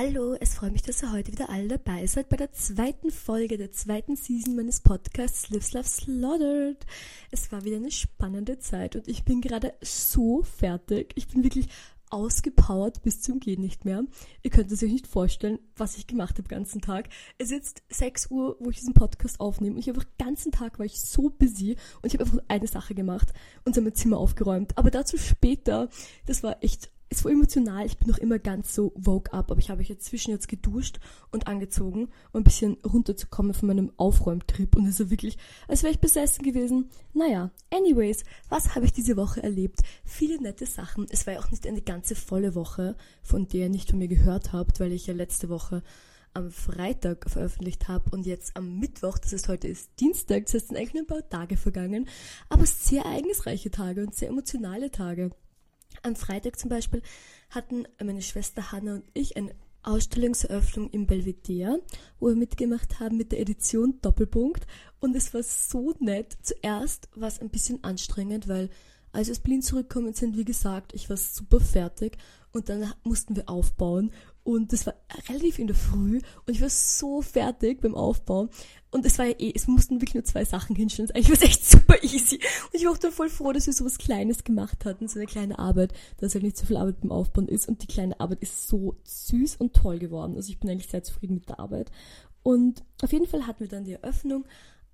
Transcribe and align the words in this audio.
Hallo, 0.00 0.36
es 0.38 0.54
freut 0.54 0.70
mich, 0.70 0.82
dass 0.82 1.02
ihr 1.02 1.10
heute 1.10 1.32
wieder 1.32 1.50
alle 1.50 1.66
dabei 1.66 2.06
seid 2.06 2.28
bei 2.28 2.36
der 2.36 2.52
zweiten 2.52 3.10
Folge 3.10 3.58
der 3.58 3.72
zweiten 3.72 4.14
Season 4.14 4.54
meines 4.54 4.78
Podcasts 4.78 5.50
Lives 5.50 5.72
Love 5.72 5.88
Slaughtered. 5.88 6.86
Es 7.32 7.50
war 7.50 7.64
wieder 7.64 7.78
eine 7.78 7.90
spannende 7.90 8.60
Zeit 8.60 8.94
und 8.94 9.08
ich 9.08 9.24
bin 9.24 9.40
gerade 9.40 9.74
so 9.82 10.44
fertig. 10.44 11.14
Ich 11.16 11.26
bin 11.26 11.42
wirklich 11.42 11.66
ausgepowert 12.10 13.02
bis 13.02 13.22
zum 13.22 13.40
Gehen 13.40 13.60
nicht 13.60 13.84
mehr. 13.84 14.04
Ihr 14.44 14.52
könnt 14.52 14.70
es 14.70 14.84
euch 14.84 14.92
nicht 14.92 15.08
vorstellen, 15.08 15.58
was 15.74 15.98
ich 15.98 16.06
gemacht 16.06 16.38
habe 16.38 16.44
den 16.44 16.58
ganzen 16.58 16.80
Tag. 16.80 17.08
Es 17.36 17.46
ist 17.46 17.56
jetzt 17.56 17.82
6 17.88 18.30
Uhr, 18.30 18.56
wo 18.60 18.70
ich 18.70 18.76
diesen 18.76 18.94
Podcast 18.94 19.40
aufnehme 19.40 19.74
und 19.74 19.80
ich 19.80 19.88
habe 19.88 19.98
den 19.98 20.26
ganzen 20.26 20.52
Tag 20.52 20.78
war 20.78 20.86
ich 20.86 21.00
so 21.00 21.28
busy 21.28 21.76
und 22.02 22.06
ich 22.06 22.14
habe 22.14 22.22
einfach 22.22 22.38
eine 22.46 22.68
Sache 22.68 22.94
gemacht 22.94 23.32
und 23.64 23.74
so 23.74 23.80
mein 23.80 23.96
Zimmer 23.96 24.18
aufgeräumt. 24.18 24.78
Aber 24.78 24.92
dazu 24.92 25.18
später, 25.18 25.88
das 26.24 26.44
war 26.44 26.62
echt 26.62 26.88
es 27.10 27.24
war 27.24 27.32
emotional, 27.32 27.86
ich 27.86 27.96
bin 27.98 28.08
noch 28.08 28.18
immer 28.18 28.38
ganz 28.38 28.74
so 28.74 28.92
woke 28.94 29.32
up, 29.32 29.50
aber 29.50 29.60
ich 29.60 29.70
habe 29.70 29.78
mich 29.78 29.88
jetzt 29.88 30.04
zwischen 30.04 30.30
jetzt 30.30 30.48
geduscht 30.48 31.00
und 31.30 31.46
angezogen, 31.46 32.08
um 32.32 32.40
ein 32.40 32.44
bisschen 32.44 32.76
runterzukommen 32.84 33.54
von 33.54 33.68
meinem 33.68 33.92
Aufräumtrip 33.96 34.76
und 34.76 34.86
es 34.86 35.00
ist 35.00 35.10
wirklich, 35.10 35.38
als 35.68 35.82
wäre 35.82 35.92
ich 35.92 36.00
besessen 36.00 36.44
gewesen. 36.44 36.90
Naja, 37.14 37.50
anyways, 37.70 38.24
was 38.48 38.74
habe 38.74 38.84
ich 38.84 38.92
diese 38.92 39.16
Woche 39.16 39.42
erlebt? 39.42 39.80
Viele 40.04 40.40
nette 40.40 40.66
Sachen. 40.66 41.06
Es 41.10 41.26
war 41.26 41.34
ja 41.34 41.40
auch 41.40 41.50
nicht 41.50 41.66
eine 41.66 41.82
ganze 41.82 42.14
volle 42.14 42.54
Woche, 42.54 42.96
von 43.22 43.48
der 43.48 43.62
ihr 43.62 43.70
nicht 43.70 43.90
von 43.90 43.98
mir 43.98 44.08
gehört 44.08 44.52
habt, 44.52 44.80
weil 44.80 44.92
ich 44.92 45.06
ja 45.06 45.14
letzte 45.14 45.48
Woche 45.48 45.82
am 46.34 46.50
Freitag 46.50 47.28
veröffentlicht 47.28 47.88
habe 47.88 48.10
und 48.10 48.26
jetzt 48.26 48.54
am 48.56 48.78
Mittwoch, 48.78 49.18
das 49.18 49.32
heißt 49.32 49.48
heute 49.48 49.66
ist 49.66 49.90
Dienstag, 49.98 50.44
das 50.44 50.54
heißt 50.54 50.68
sind 50.68 50.76
eigentlich 50.76 50.94
nur 50.94 51.02
ein 51.04 51.06
paar 51.06 51.28
Tage 51.28 51.56
vergangen, 51.56 52.06
aber 52.48 52.66
sehr 52.66 53.02
ereignisreiche 53.02 53.70
Tage 53.70 54.02
und 54.02 54.14
sehr 54.14 54.28
emotionale 54.28 54.90
Tage. 54.90 55.30
Am 56.02 56.16
Freitag 56.16 56.58
zum 56.58 56.70
Beispiel 56.70 57.02
hatten 57.50 57.84
meine 58.02 58.22
Schwester 58.22 58.72
Hanna 58.72 58.94
und 58.94 59.04
ich 59.14 59.36
eine 59.36 59.54
Ausstellungseröffnung 59.82 60.90
im 60.90 61.06
Belvedere, 61.06 61.82
wo 62.20 62.28
wir 62.28 62.36
mitgemacht 62.36 63.00
haben 63.00 63.16
mit 63.16 63.32
der 63.32 63.40
Edition 63.40 63.98
Doppelpunkt. 64.02 64.66
Und 65.00 65.16
es 65.16 65.32
war 65.32 65.42
so 65.42 65.94
nett. 66.00 66.36
Zuerst 66.42 67.08
war 67.14 67.28
es 67.28 67.40
ein 67.40 67.50
bisschen 67.50 67.82
anstrengend, 67.84 68.48
weil 68.48 68.70
als 69.12 69.28
wir 69.28 69.32
aus 69.32 69.40
Berlin 69.40 69.62
zurückkommen 69.62 70.14
sind, 70.14 70.36
wie 70.36 70.44
gesagt, 70.44 70.94
ich 70.94 71.08
war 71.08 71.16
super 71.16 71.60
fertig 71.60 72.18
und 72.52 72.68
dann 72.68 72.92
mussten 73.04 73.36
wir 73.36 73.48
aufbauen 73.48 74.10
und 74.42 74.72
das 74.72 74.86
war 74.86 74.94
relativ 75.28 75.58
in 75.58 75.66
der 75.66 75.76
Früh 75.76 76.20
und 76.46 76.54
ich 76.54 76.60
war 76.60 76.70
so 76.70 77.20
fertig 77.20 77.80
beim 77.80 77.94
Aufbau 77.94 78.48
und 78.90 79.04
es 79.04 79.18
war 79.18 79.26
ja 79.26 79.34
eh, 79.38 79.52
es 79.54 79.66
mussten 79.66 79.96
wirklich 79.96 80.14
nur 80.14 80.24
zwei 80.24 80.44
Sachen 80.44 80.74
hinstellen, 80.74 81.10
eigentlich 81.10 81.28
war 81.28 81.36
es 81.36 81.42
echt 81.42 81.68
super 81.68 82.02
easy 82.02 82.36
und 82.36 82.74
ich 82.74 82.84
war 82.84 82.92
auch 82.92 82.98
dann 82.98 83.12
voll 83.12 83.28
froh, 83.28 83.52
dass 83.52 83.66
wir 83.66 83.74
so 83.74 83.84
was 83.84 83.98
Kleines 83.98 84.44
gemacht 84.44 84.84
hatten, 84.84 85.08
so 85.08 85.18
eine 85.18 85.26
kleine 85.26 85.58
Arbeit, 85.58 85.92
dass 86.18 86.34
halt 86.34 86.44
nicht 86.44 86.56
so 86.56 86.66
viel 86.66 86.76
Arbeit 86.76 87.00
beim 87.00 87.12
Aufbauen 87.12 87.48
ist 87.48 87.68
und 87.68 87.82
die 87.82 87.86
kleine 87.86 88.18
Arbeit 88.20 88.40
ist 88.40 88.68
so 88.68 88.96
süß 89.04 89.56
und 89.56 89.74
toll 89.74 89.98
geworden, 89.98 90.36
also 90.36 90.50
ich 90.50 90.58
bin 90.58 90.70
eigentlich 90.70 90.90
sehr 90.90 91.02
zufrieden 91.02 91.34
mit 91.34 91.48
der 91.48 91.60
Arbeit. 91.60 91.90
Und 92.42 92.82
auf 93.02 93.12
jeden 93.12 93.26
Fall 93.26 93.46
hatten 93.46 93.60
wir 93.60 93.68
dann 93.68 93.84
die 93.84 93.92
Eröffnung 93.92 94.46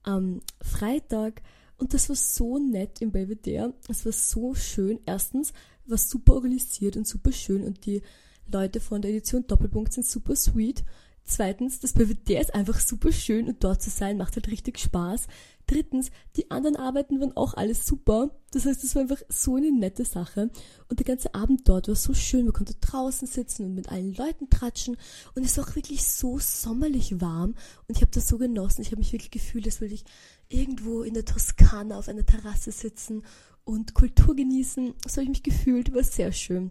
am 0.02 0.40
Freitag 0.60 1.42
und 1.77 1.94
das 1.94 2.08
war 2.08 2.17
so 2.17 2.58
nett 2.58 3.00
im 3.00 3.11
Belvedere. 3.11 3.75
Es 3.89 4.05
war 4.05 4.12
so 4.12 4.55
schön. 4.55 5.00
Erstens 5.06 5.53
war 5.86 5.98
super 5.98 6.34
organisiert 6.34 6.97
und 6.97 7.06
super 7.06 7.33
schön 7.33 7.64
und 7.64 7.84
die 7.86 8.03
Leute 8.50 8.80
von 8.80 9.03
der 9.03 9.11
Edition 9.11 9.47
Doppelpunkt 9.47 9.92
sind 9.92 10.06
super 10.06 10.36
sweet. 10.36 10.84
Zweitens, 11.27 11.80
das 11.80 11.94
Belvedere 11.94 12.42
ist 12.42 12.55
einfach 12.55 12.78
super 12.78 13.11
schön 13.11 13.48
und 13.48 13.64
dort 13.64 13.80
zu 13.80 13.89
sein 13.89 14.19
macht 14.19 14.36
halt 14.36 14.48
richtig 14.48 14.78
Spaß. 14.78 15.27
Drittens, 15.67 16.11
die 16.36 16.50
anderen 16.50 16.77
Arbeiten 16.77 17.19
waren 17.19 17.34
auch 17.34 17.55
alles 17.55 17.86
super. 17.86 18.30
Das 18.50 18.67
heißt, 18.67 18.84
es 18.84 18.94
war 18.94 19.03
einfach 19.03 19.22
so 19.30 19.56
eine 19.56 19.72
nette 19.72 20.05
Sache. 20.05 20.50
Und 20.89 20.98
der 20.98 21.06
ganze 21.06 21.34
Abend 21.34 21.67
dort 21.67 21.89
war 21.89 21.95
so 21.95 22.12
schön. 22.12 22.45
Man 22.45 22.52
konnte 22.52 22.75
draußen 22.78 23.27
sitzen 23.27 23.64
und 23.64 23.75
mit 23.75 23.89
allen 23.89 24.12
Leuten 24.14 24.50
tratschen. 24.50 24.98
Und 25.34 25.45
es 25.45 25.56
war 25.56 25.64
auch 25.64 25.75
wirklich 25.75 26.05
so 26.05 26.39
sommerlich 26.39 27.19
warm. 27.22 27.55
Und 27.89 27.97
ich 27.97 28.02
habe 28.02 28.12
das 28.12 28.28
so 28.28 28.36
genossen. 28.36 28.83
Ich 28.83 28.89
habe 28.89 28.98
mich 28.98 29.12
wirklich 29.14 29.30
gefühlt, 29.30 29.64
als 29.64 29.80
würde 29.80 29.95
ich 29.95 30.05
irgendwo 30.50 31.02
in 31.02 31.14
der 31.14 31.25
Toskana 31.25 31.98
auf 31.98 32.08
einer 32.08 32.27
Terrasse 32.27 32.70
sitzen 32.70 33.23
und 33.64 33.95
Kultur 33.95 34.36
genießen. 34.36 34.92
So 35.07 35.13
habe 35.13 35.23
ich 35.23 35.29
mich 35.30 35.42
gefühlt. 35.42 35.95
War 35.95 36.05
sehr 36.05 36.33
schön. 36.33 36.70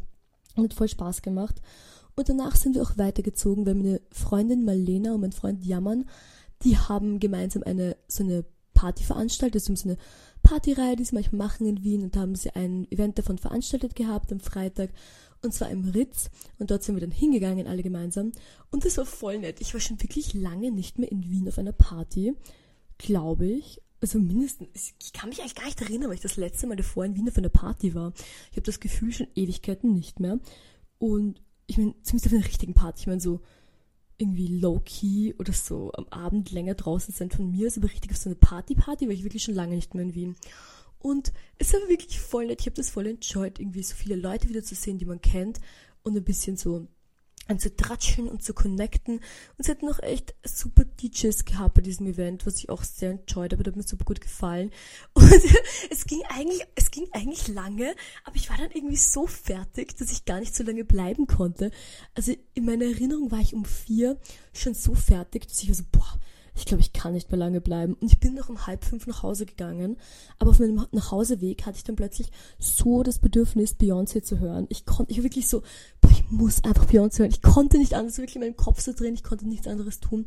Und 0.56 0.66
hat 0.66 0.74
voll 0.76 0.90
Spaß 0.90 1.24
gemacht. 1.24 1.60
Und 2.16 2.30
danach 2.30 2.56
sind 2.56 2.76
wir 2.76 2.84
auch 2.84 2.98
weitergezogen, 2.98 3.66
weil 3.66 3.76
meine 3.76 4.02
Freundin 4.12 4.66
Marlena 4.66 5.14
und 5.14 5.22
mein 5.22 5.32
Freund 5.32 5.66
Jammern, 5.66 6.06
die 6.64 6.78
haben 6.78 7.20
gemeinsam 7.20 7.64
eine, 7.64 7.98
so 8.08 8.24
eine 8.24 8.46
Party 8.74 9.04
veranstaltet. 9.04 9.56
Ist 9.56 9.66
so 9.66 9.90
eine 9.90 9.98
Partyreihe, 10.44 10.96
die 10.96 11.06
sie 11.06 11.16
manchmal 11.16 11.48
machen 11.48 11.68
in 11.68 11.84
Wien. 11.84 12.04
Und 12.04 12.16
da 12.16 12.22
haben 12.22 12.36
sie 12.36 12.52
ein 12.52 12.90
Event 12.92 13.18
davon 13.18 13.38
veranstaltet 13.38 13.96
gehabt 13.96 14.32
am 14.32 14.40
Freitag. 14.40 14.92
Und 15.42 15.54
zwar 15.54 15.70
im 15.70 15.90
Ritz. 15.90 16.30
Und 16.60 16.72
dort 16.72 16.84
sind 16.84 16.96
wir 16.96 17.02
dann 17.02 17.12
hingegangen, 17.12 17.68
alle 17.68 17.84
gemeinsam. 17.84 18.32
Und 18.72 18.86
das 18.86 18.98
war 18.98 19.06
voll 19.06 19.40
nett. 19.40 19.60
Ich 19.62 19.74
war 19.74 19.82
schon 19.82 20.02
wirklich 20.02 20.34
lange 20.34 20.72
nicht 20.72 21.00
mehr 21.00 21.12
in 21.12 21.30
Wien 21.30 21.48
auf 21.48 21.58
einer 21.58 21.74
Party. 21.74 22.34
Glaube 22.98 23.48
ich. 23.48 23.82
Also 24.00 24.20
mindestens, 24.20 24.94
ich 25.02 25.14
kann 25.14 25.30
mich 25.30 25.40
eigentlich 25.40 25.56
gar 25.56 25.66
nicht 25.66 25.82
erinnern, 25.82 26.10
weil 26.10 26.16
ich 26.16 26.22
das 26.22 26.36
letzte 26.36 26.68
Mal 26.68 26.76
davor 26.76 27.06
in 27.06 27.16
Wien 27.16 27.30
auf 27.30 27.38
einer 27.38 27.50
Party 27.50 27.96
war. 27.96 28.12
Ich 28.52 28.58
habe 28.58 28.66
das 28.66 28.82
Gefühl 28.82 29.14
schon 29.14 29.28
Ewigkeiten 29.34 29.94
nicht 29.94 30.20
mehr. 30.20 30.40
Und 31.00 31.42
ich 31.74 31.78
meine, 31.80 31.96
zumindest 32.04 32.28
auf 32.28 32.34
einer 32.34 32.46
richtigen 32.46 32.74
Party. 32.74 33.02
Ich 33.02 33.08
meine, 33.08 33.20
so 33.20 33.42
irgendwie 34.18 34.48
low-key 34.48 35.34
oder 35.40 35.54
so 35.54 35.92
am 35.94 36.08
Abend 36.10 36.52
länger 36.52 36.76
draußen 36.76 37.14
sein 37.14 37.32
von 37.32 37.52
mir, 37.52 37.68
ist 37.68 37.78
aber 37.78 37.90
richtig 37.90 38.12
auf 38.12 38.18
so 38.18 38.30
eine 38.30 38.36
Party-Party, 38.36 39.08
weil 39.08 39.16
ich 39.16 39.24
wirklich 39.24 39.44
schon 39.44 39.56
lange 39.56 39.76
nicht 39.76 39.94
mehr 39.94 40.04
in 40.04 40.16
Wien. 40.16 40.36
Und 41.00 41.34
es 41.58 41.74
war 41.74 41.82
wirklich 41.90 42.20
voll 42.20 42.46
nett, 42.48 42.62
ich 42.62 42.68
habe 42.68 42.76
das 42.76 42.92
voll 42.92 43.08
enjoyed, 43.08 43.60
irgendwie 43.60 43.84
so 43.84 43.96
viele 43.96 44.16
Leute 44.16 44.48
wieder 44.50 44.64
zu 44.64 44.76
sehen, 44.76 45.00
die 45.00 45.06
man 45.06 45.20
kennt 45.20 45.60
und 46.04 46.16
ein 46.16 46.24
bisschen 46.24 46.58
so 46.58 46.88
an 47.48 47.60
zu 47.60 47.76
tratschen 47.76 48.28
und 48.30 48.44
zu 48.44 48.54
connecten. 48.54 49.20
Und 49.58 49.66
sie 49.66 49.72
hatten 49.72 49.86
noch 49.86 50.02
echt 50.02 50.34
super 50.44 50.86
DJs 50.86 51.46
gehabt 51.46 51.76
bei 51.76 51.82
diesem 51.82 52.08
Event, 52.08 52.46
was 52.46 52.58
ich 52.58 52.70
auch 52.70 52.84
sehr 52.84 53.12
enjoyed 53.12 53.52
habe, 53.52 53.64
das 53.64 53.72
hat 53.72 53.76
mir 53.76 53.84
super 53.84 54.06
gut 54.06 54.22
gefallen. 54.22 54.72
Und 55.14 55.44
es 55.90 56.06
ging 56.06 56.24
eigentlich, 56.30 56.62
es 56.76 56.92
ging 56.92 57.08
eigentlich 57.12 57.48
lange, 57.48 57.96
aber 58.24 58.36
ich 58.36 58.50
war 58.50 58.58
dann 58.58 58.72
irgendwie 58.72 58.98
so 58.98 59.28
fertig, 59.28 59.98
dass 59.98 60.12
ich 60.12 60.26
gar 60.26 60.40
nicht 60.40 60.56
so 60.56 60.64
lange 60.64 60.86
bleiben 60.86 61.28
konnte. 61.28 61.72
Also 62.16 62.34
in 62.54 62.66
meiner 62.66 62.86
Erinnerung 62.86 63.32
war 63.32 63.40
ich 63.40 63.54
um 63.54 63.66
vier 63.66 64.18
schon 64.54 64.74
so 64.74 64.96
fertig, 64.96 65.48
dass 65.48 65.62
ich 65.62 65.70
war 65.70 65.76
so, 65.76 65.84
boah, 65.92 66.20
ich 66.56 66.66
glaube, 66.66 66.82
ich 66.82 66.94
kann 66.94 67.14
nicht 67.14 67.32
mehr 67.32 67.40
lange 67.40 67.62
bleiben. 67.62 67.96
Und 67.96 68.12
ich 68.12 68.20
bin 68.20 68.36
noch 68.36 68.50
um 68.50 68.68
halb 68.68 68.86
fünf 68.86 69.08
nach 69.08 69.24
Hause 69.24 69.46
gegangen. 69.46 69.98
Aber 70.38 70.52
auf 70.52 70.60
meinem 70.60 70.86
Nachhauseweg 70.92 71.66
hatte 71.66 71.78
ich 71.78 71.84
dann 71.84 71.96
plötzlich 71.96 72.32
so 72.60 73.02
das 73.02 73.20
Bedürfnis, 73.20 73.76
Beyoncé 73.80 74.22
zu 74.22 74.40
hören. 74.40 74.68
Ich 74.70 74.86
konnte, 74.86 75.12
ich 75.12 75.18
war 75.18 75.24
wirklich 75.24 75.48
so, 75.48 75.62
boah, 76.00 76.12
ich 76.12 76.30
muss 76.30 76.64
einfach 76.64 76.86
Beyoncé 76.86 77.20
hören. 77.20 77.32
Ich 77.32 77.42
konnte 77.42 77.78
nicht 77.78 77.96
anders, 77.96 78.18
wirklich 78.18 78.36
in 78.36 78.42
meinem 78.42 78.56
Kopf 78.56 78.82
so 78.82 78.94
drin, 78.94 79.16
ich 79.16 79.24
konnte 79.24 79.48
nichts 79.48 79.68
anderes 79.68 80.00
tun. 80.00 80.26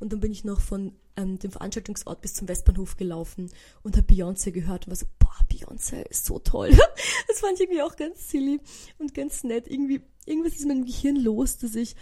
Und 0.00 0.12
dann 0.12 0.20
bin 0.20 0.32
ich 0.32 0.44
noch 0.44 0.60
von 0.60 0.92
ähm, 1.16 1.38
dem 1.38 1.52
Veranstaltungsort 1.52 2.20
bis 2.22 2.34
zum 2.34 2.48
Westbahnhof 2.48 2.96
gelaufen 2.96 3.50
und 3.82 3.96
habe 3.96 4.06
Beyoncé 4.06 4.50
gehört 4.50 4.86
und 4.86 4.90
war 4.90 4.96
so, 4.96 5.06
boah, 5.18 5.28
Beyoncé 5.48 6.08
ist 6.08 6.24
so 6.24 6.40
toll. 6.40 6.70
das 7.28 7.40
fand 7.40 7.54
ich 7.54 7.62
irgendwie 7.62 7.82
auch 7.82 7.94
ganz 7.94 8.28
silly 8.30 8.60
und 8.98 9.14
ganz 9.14 9.44
nett. 9.44 9.68
Irgendwie, 9.68 10.00
irgendwas 10.26 10.54
ist 10.54 10.62
in 10.62 10.68
meinem 10.68 10.84
Gehirn 10.86 11.16
los, 11.16 11.58
dass 11.58 11.76
ich 11.76 11.94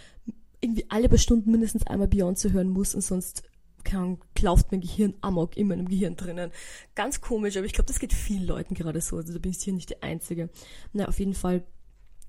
irgendwie 0.61 0.85
alle 0.89 1.09
paar 1.09 1.19
Stunden 1.19 1.51
mindestens 1.51 1.85
einmal 1.85 2.07
Beyoncé 2.07 2.51
hören 2.51 2.69
muss 2.69 2.95
und 2.95 3.01
sonst 3.01 3.43
kann, 3.83 4.19
klauft 4.35 4.71
mein 4.71 4.81
Gehirn 4.81 5.13
amok 5.21 5.57
in 5.57 5.67
meinem 5.67 5.87
Gehirn 5.87 6.15
drinnen. 6.15 6.51
Ganz 6.95 7.21
komisch, 7.21 7.57
aber 7.57 7.65
ich 7.65 7.73
glaube, 7.73 7.87
das 7.87 7.99
geht 7.99 8.13
vielen 8.13 8.45
Leuten 8.45 8.73
gerade 8.73 9.01
so. 9.01 9.17
Also 9.17 9.33
da 9.33 9.39
bin 9.39 9.51
ich 9.51 9.63
hier 9.63 9.73
nicht 9.73 9.89
die 9.89 10.03
Einzige. 10.03 10.49
Na, 10.93 11.07
auf 11.07 11.19
jeden 11.19 11.33
Fall 11.33 11.63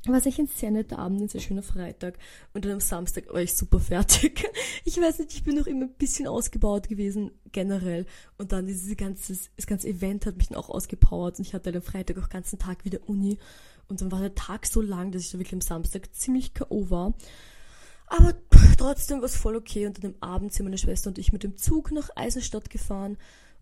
war 0.07 0.19
es 0.25 0.39
ein 0.39 0.47
sehr 0.47 0.71
netter 0.71 0.99
Abend, 0.99 1.21
ein 1.21 1.29
sehr 1.29 1.41
schöner 1.41 1.63
Freitag. 1.63 2.19
Und 2.55 2.65
dann 2.65 2.73
am 2.73 2.81
Samstag 2.81 3.33
war 3.33 3.41
ich 3.41 3.55
super 3.55 3.81
fertig. 3.81 4.45
Ich 4.85 4.99
weiß 4.99 5.19
nicht, 5.19 5.35
ich 5.35 5.45
bin 5.45 5.57
noch 5.57 5.67
immer 5.67 5.85
ein 5.85 5.95
bisschen 5.99 6.27
ausgebaut 6.27 6.89
gewesen, 6.89 7.31
generell. 7.53 8.07
Und 8.39 8.53
dann 8.53 8.67
dieses 8.67 8.97
ganze, 8.97 9.37
das 9.57 9.67
ganze 9.67 9.89
Event 9.89 10.25
hat 10.25 10.39
mich 10.39 10.49
dann 10.49 10.57
auch 10.57 10.71
ausgepowert. 10.71 11.39
Und 11.39 11.47
ich 11.47 11.53
hatte 11.53 11.75
am 11.75 11.83
Freitag 11.83 12.17
auch 12.17 12.27
den 12.27 12.31
ganzen 12.31 12.59
Tag 12.59 12.85
wieder 12.87 13.01
Uni. 13.07 13.39
Und 13.89 14.01
dann 14.01 14.11
war 14.11 14.21
der 14.21 14.35
Tag 14.35 14.67
so 14.67 14.81
lang, 14.81 15.13
dass 15.13 15.23
ich 15.23 15.31
da 15.31 15.39
wirklich 15.39 15.53
am 15.53 15.61
Samstag 15.61 16.15
ziemlich 16.15 16.55
K.O. 16.55 16.89
war. 16.89 17.13
Aber 18.11 18.35
trotzdem 18.77 19.19
war 19.19 19.27
es 19.27 19.37
voll 19.37 19.57
okay. 19.57 19.87
Und 19.87 20.03
dann 20.03 20.15
am 20.15 20.29
Abend 20.29 20.53
sind 20.53 20.65
meine 20.65 20.79
Schwester 20.79 21.09
und 21.09 21.19
ich 21.19 21.33
mit 21.33 21.43
dem 21.43 21.57
Zug 21.57 21.93
nach 21.93 22.11
Eisenstadt 22.17 22.71
gefahren 22.71 23.17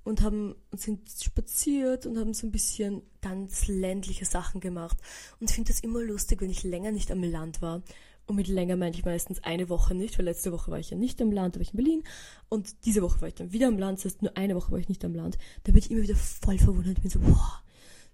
und 0.04 0.22
haben 0.22 0.54
sind 0.72 1.10
spaziert 1.10 2.06
und 2.06 2.16
haben 2.16 2.32
so 2.32 2.46
ein 2.46 2.52
bisschen 2.52 3.02
ganz 3.20 3.66
ländliche 3.66 4.24
Sachen 4.24 4.60
gemacht. 4.60 4.98
Und 5.40 5.50
ich 5.50 5.56
finde 5.56 5.72
das 5.72 5.80
immer 5.80 6.00
lustig, 6.00 6.40
wenn 6.40 6.50
ich 6.50 6.62
länger 6.62 6.92
nicht 6.92 7.10
am 7.10 7.24
Land 7.24 7.60
war. 7.60 7.82
Und 8.26 8.36
mit 8.36 8.48
länger 8.48 8.76
meine 8.76 8.94
ich 8.94 9.04
meistens 9.04 9.42
eine 9.42 9.68
Woche 9.68 9.94
nicht, 9.94 10.18
weil 10.18 10.24
letzte 10.24 10.52
Woche 10.52 10.70
war 10.70 10.78
ich 10.78 10.90
ja 10.90 10.96
nicht 10.96 11.20
am 11.22 11.30
Land, 11.30 11.54
da 11.54 11.58
war 11.58 11.62
ich 11.62 11.72
in 11.72 11.76
Berlin. 11.76 12.04
Und 12.48 12.84
diese 12.84 13.02
Woche 13.02 13.20
war 13.20 13.28
ich 13.28 13.34
dann 13.34 13.52
wieder 13.52 13.68
am 13.68 13.78
Land, 13.78 13.98
das 13.98 14.04
heißt 14.06 14.22
nur 14.22 14.36
eine 14.36 14.54
Woche 14.54 14.72
war 14.72 14.78
ich 14.78 14.88
nicht 14.88 15.04
am 15.04 15.14
Land. 15.14 15.38
Da 15.64 15.72
bin 15.72 15.78
ich 15.78 15.90
immer 15.90 16.02
wieder 16.02 16.16
voll 16.16 16.58
verwundert, 16.58 17.00
bin 17.00 17.10
so, 17.10 17.20
boah, 17.20 17.62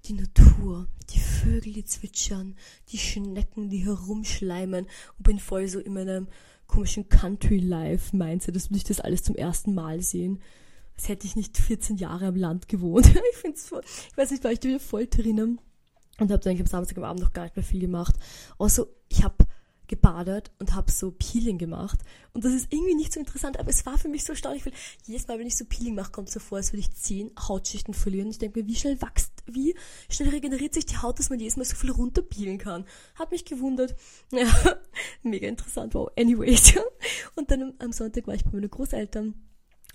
die 0.04 0.14
Natur, 0.14 0.88
die 1.10 1.20
Vögel, 1.20 1.72
die 1.72 1.84
zwitschern, 1.84 2.56
die 2.88 2.99
Schnecken, 2.99 3.70
die 3.70 3.84
herumschleimen 3.84 4.87
und 5.19 5.22
bin 5.22 5.38
voll 5.38 5.69
so 5.69 5.78
in 5.78 5.94
meinem 5.94 6.28
komischen 6.66 7.08
Country-Life-Mindset, 7.08 8.56
dass 8.56 8.70
will 8.70 8.78
ich 8.78 8.84
das 8.84 9.00
alles 9.00 9.22
zum 9.22 9.37
ersten 9.37 9.75
Mal 9.75 10.00
sehen. 10.00 10.40
Als 10.96 11.08
hätte 11.08 11.26
ich 11.26 11.37
nicht 11.37 11.58
14 11.58 11.96
Jahre 11.96 12.26
am 12.26 12.37
Land 12.37 12.69
gewohnt. 12.69 13.06
ich 13.31 13.37
find's 13.37 13.69
voll, 13.69 13.82
ich 13.84 14.16
weiß 14.16 14.31
nicht, 14.31 14.44
war 14.44 14.52
ich 14.52 14.62
wieder 14.62 14.81
voll 14.81 15.06
drinnen 15.06 15.60
und 16.19 16.31
habe 16.31 16.48
eigentlich 16.48 16.60
am 16.60 16.66
Samstag 16.66 16.98
am 16.98 17.05
Abend 17.05 17.22
noch 17.22 17.32
gar 17.32 17.44
nicht 17.44 17.56
mehr 17.56 17.64
viel 17.64 17.81
gemacht. 17.81 18.16
Außer 18.58 18.87
ich 19.08 19.22
habe 19.22 19.37
gebadet 19.93 20.50
und 20.59 20.75
habe 20.75 20.91
so 20.91 21.11
Peeling 21.11 21.59
gemacht. 21.59 22.00
Und 22.33 22.47
das 22.47 22.55
ist 22.55 22.73
irgendwie 22.73 22.94
nicht 22.94 23.12
so 23.12 23.21
interessant, 23.21 23.61
aber 23.61 23.69
es 23.69 23.85
war 23.85 23.99
für 23.99 24.09
mich 24.09 24.25
so 24.25 24.33
erstaunlich, 24.33 24.65
weil 24.65 24.73
jedes 25.05 25.29
Mal, 25.29 25.39
wenn 25.39 25.47
ich 25.47 25.59
so 25.59 25.67
Peeling 25.67 25.94
mache, 25.94 26.11
kommt 26.11 26.29
es 26.29 26.35
so 26.35 26.41
vor, 26.41 26.56
als 26.56 26.73
würde 26.73 26.81
ich 26.81 26.94
zehn 26.94 27.31
Hautschichten 27.39 27.93
verlieren. 27.93 28.31
Ich 28.31 28.39
denke 28.39 28.61
mir, 28.61 28.67
wie 28.67 28.75
schnell 28.75 29.03
wächst, 29.03 29.33
wie 29.44 29.75
schnell 30.09 30.31
regeneriert 30.31 30.73
sich 30.73 30.87
die 30.87 30.97
Haut, 30.97 31.19
dass 31.19 31.29
man 31.29 31.41
jedes 31.41 31.59
Mal 31.59 31.67
so 31.67 31.77
viel 31.77 31.91
runterpeelen 31.91 32.56
kann. 32.56 32.87
Hat 33.17 33.31
mich 33.31 33.44
gewundert. 33.44 33.94
Ja, 34.33 34.49
mega 35.23 35.47
interessant, 35.47 35.94
wow. 35.94 36.11
Anyways. 36.17 36.75
Und 37.35 37.50
dann 37.50 37.75
am 37.79 37.93
Sonntag 37.93 38.27
war 38.27 38.35
ich 38.35 38.44
bei 38.44 38.50
meinen 38.53 38.71
Großeltern 38.71 39.35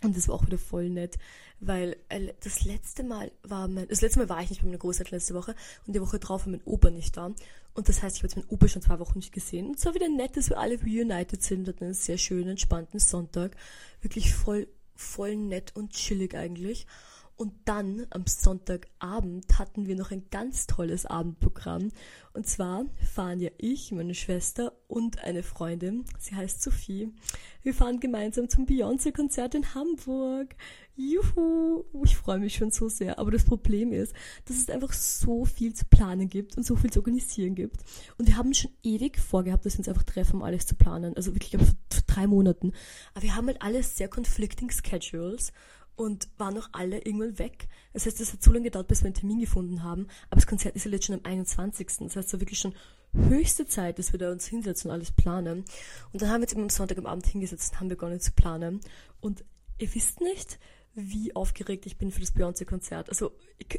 und 0.04 0.16
das 0.16 0.28
war 0.28 0.36
auch 0.36 0.46
wieder 0.46 0.58
voll 0.60 0.90
nett, 0.90 1.18
weil 1.60 1.98
äh, 2.10 2.34
das 2.44 2.64
letzte 2.64 3.04
Mal 3.04 3.32
war 3.44 3.68
mein, 3.68 3.88
das 3.88 4.02
letzte 4.02 4.20
Mal 4.20 4.30
war 4.30 4.42
ich 4.42 4.50
nicht 4.50 4.62
bei 4.62 4.68
meiner 4.68 4.78
Großeltern 4.78 5.18
letzte 5.18 5.34
Woche 5.34 5.56
und 5.86 5.96
die 5.96 6.02
Woche 6.02 6.20
drauf 6.20 6.46
war 6.46 6.52
mein 6.52 6.62
Opa 6.66 6.92
nicht 6.92 7.18
da. 7.18 7.34
Und 7.74 7.90
das 7.90 8.02
heißt, 8.02 8.16
ich 8.16 8.24
habe 8.24 8.28
jetzt 8.28 8.38
meinen 8.38 8.50
Opa 8.50 8.68
schon 8.68 8.82
zwei 8.82 9.00
Wochen 9.00 9.20
nicht 9.20 9.34
gesehen. 9.34 9.68
Und 9.68 9.78
es 9.78 9.86
war 9.86 9.94
wieder 9.94 10.10
nett, 10.10 10.36
dass 10.36 10.50
wir 10.50 10.58
alle 10.58 10.82
reunited 10.82 11.44
sind. 11.44 11.68
Hatten 11.68 11.84
einen 11.84 11.94
sehr 11.94 12.18
schönen, 12.18 12.50
entspannten 12.50 13.00
Sonntag. 13.00 13.56
Wirklich 14.02 14.34
voll, 14.34 14.68
voll 14.96 15.36
nett 15.36 15.76
und 15.76 15.92
chillig 15.92 16.34
eigentlich. 16.34 16.88
Und 17.36 17.54
dann 17.66 18.08
am 18.10 18.26
Sonntagabend 18.26 19.60
hatten 19.60 19.86
wir 19.86 19.96
noch 19.96 20.10
ein 20.10 20.26
ganz 20.32 20.66
tolles 20.66 21.06
Abendprogramm. 21.06 21.92
Und 22.34 22.48
zwar 22.48 22.86
fahren 23.14 23.40
ja 23.40 23.52
ich, 23.60 23.92
meine 23.92 24.16
Schwester 24.16 24.74
und 24.88 25.20
eine 25.24 25.44
Freundin, 25.44 26.06
sie 26.18 26.36
heißt 26.36 26.62
Sophie. 26.62 27.14
Wir 27.62 27.74
fahren 27.74 28.00
gemeinsam 28.00 28.50
zum 28.50 28.66
Beyoncé-Konzert 28.66 29.56
in 29.56 29.76
Hamburg. 29.76 30.56
Juhu! 30.96 31.84
Ich 32.06 32.16
freue 32.16 32.40
mich 32.40 32.56
schon 32.56 32.72
so 32.72 32.88
sehr. 32.88 33.20
Aber 33.20 33.30
das 33.32 33.44
Problem 33.44 33.92
ist, 33.92 34.14
dass 34.46 34.58
es 34.58 34.70
einfach 34.70 34.94
so 34.94 35.46
viel 35.46 35.74
zu 35.74 35.86
planen 35.86 36.30
gibt 36.30 36.58
und 36.58 36.66
so 36.66 36.76
viel 36.78 36.90
zu 36.90 37.00
organisieren 37.00 37.56
gibt. 37.56 37.78
Und 38.18 38.28
wir 38.28 38.38
haben 38.38 38.54
schon 38.54 38.72
ewig 38.82 39.20
vorgehabt, 39.20 39.66
dass 39.66 39.74
wir 39.74 39.80
uns 39.80 39.90
einfach 39.90 40.04
treffen, 40.04 40.38
um 40.38 40.44
alles 40.44 40.66
zu 40.66 40.76
planen. 40.76 41.16
Also 41.16 41.36
wirklich, 41.36 41.62
vor 41.62 41.68
drei 42.08 42.26
Monaten. 42.26 42.72
Aber 43.14 43.24
wir 43.24 43.36
haben 43.36 43.48
halt 43.48 43.62
alles 43.62 43.98
sehr 43.98 44.08
conflicting 44.08 44.72
Schedules 44.72 45.52
und 45.98 46.30
waren 46.38 46.54
noch 46.54 46.70
alle 46.72 47.00
irgendwann 47.00 47.40
weg. 47.40 47.68
Das 47.92 48.06
heißt, 48.06 48.22
es 48.22 48.32
hat 48.32 48.42
so 48.42 48.52
lange 48.52 48.66
gedauert, 48.66 48.88
bis 48.88 49.02
wir 49.02 49.08
einen 49.08 49.16
Termin 49.16 49.40
gefunden 49.40 49.84
haben. 49.84 50.08
Aber 50.30 50.40
das 50.40 50.48
Konzert 50.48 50.76
ist 50.76 50.86
ja 50.86 50.92
jetzt 50.92 51.06
schon 51.06 51.16
am 51.16 51.26
21. 51.26 51.88
Das 52.00 52.16
heißt, 52.16 52.30
so 52.30 52.40
wirklich 52.40 52.60
schon 52.60 52.74
höchste 53.14 53.66
Zeit, 53.68 54.00
dass 54.00 54.12
wir 54.12 54.20
da 54.20 54.32
uns 54.32 54.48
hinsetzen 54.48 54.90
und 54.90 54.96
alles 54.96 55.12
planen. 55.12 55.66
Und 56.14 56.22
dann 56.22 56.30
haben 56.30 56.42
wir 56.42 56.48
uns 56.48 56.54
immer 56.54 56.64
am 56.64 56.70
Sonntag 56.70 56.98
am 56.98 57.06
Abend 57.06 57.26
hingesetzt 57.26 57.74
und 57.74 57.80
haben 57.80 57.88
begonnen 57.90 58.20
zu 58.20 58.32
planen. 58.32 58.82
Und 59.20 59.44
ihr 59.80 59.94
wisst 59.94 60.22
nicht, 60.22 60.60
wie 60.98 61.36
aufgeregt 61.36 61.86
ich 61.86 61.98
bin 61.98 62.12
für 62.12 62.22
das 62.22 62.34
Beyoncé-Konzert. 62.34 63.10
Also 63.10 63.32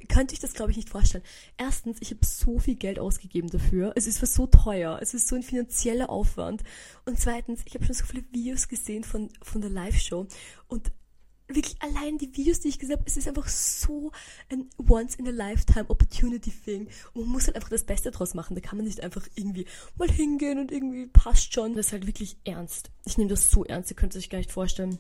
könnte 0.09 0.35
ich 0.35 0.41
das, 0.41 0.55
glaube 0.55 0.71
ich, 0.71 0.77
nicht 0.77 0.89
vorstellen. 0.89 1.25
Erstens, 1.57 1.99
ich 2.01 2.11
habe 2.11 2.25
so 2.25 2.61
viel 2.61 2.77
Geld 2.77 3.01
ausgegeben 3.01 3.51
dafür. 3.51 3.93
Es 3.97 4.07
ist 4.07 4.25
so 4.25 4.47
teuer. 4.47 4.99
Es 5.03 5.15
ist 5.15 5.27
so 5.27 5.35
ein 5.35 5.43
finanzieller 5.43 6.11
Aufwand. 6.11 6.63
Und 7.07 7.19
zweitens, 7.19 7.63
ich 7.65 7.75
habe 7.75 7.85
schon 7.85 7.97
so 7.97 8.05
viele 8.05 8.25
Videos 8.31 8.69
gesehen 8.69 9.03
von, 9.03 9.31
von 9.43 9.61
der 9.61 9.71
Live-Show. 9.71 10.29
Und 10.69 10.93
wirklich 11.49 11.81
allein 11.81 12.19
die 12.19 12.37
Videos, 12.37 12.61
die 12.61 12.69
ich 12.69 12.79
gesehen 12.79 12.99
habe, 12.99 13.07
es 13.07 13.17
ist 13.17 13.27
einfach 13.27 13.49
so 13.49 14.13
ein 14.51 14.69
Once-in-a-Lifetime-Opportunity-Thing. 14.77 16.89
Und 17.15 17.23
man 17.23 17.33
muss 17.33 17.47
halt 17.47 17.57
einfach 17.57 17.71
das 17.71 17.85
Beste 17.85 18.11
draus 18.11 18.35
machen. 18.35 18.55
Da 18.55 18.61
kann 18.61 18.77
man 18.77 18.87
nicht 18.87 19.03
einfach 19.03 19.27
irgendwie 19.35 19.65
mal 19.97 20.11
hingehen 20.11 20.59
und 20.59 20.71
irgendwie 20.71 21.07
passt 21.07 21.55
schon. 21.55 21.75
Das 21.75 21.87
ist 21.87 21.93
halt 21.93 22.07
wirklich 22.07 22.37
ernst. 22.45 22.91
Ich 23.07 23.17
nehme 23.19 23.31
das 23.31 23.51
so 23.51 23.65
ernst, 23.65 23.91
ihr 23.91 23.97
könnt 23.97 24.15
es 24.15 24.23
euch 24.23 24.31
gar 24.31 24.39
nicht 24.39 24.53
vorstellen. 24.53 24.99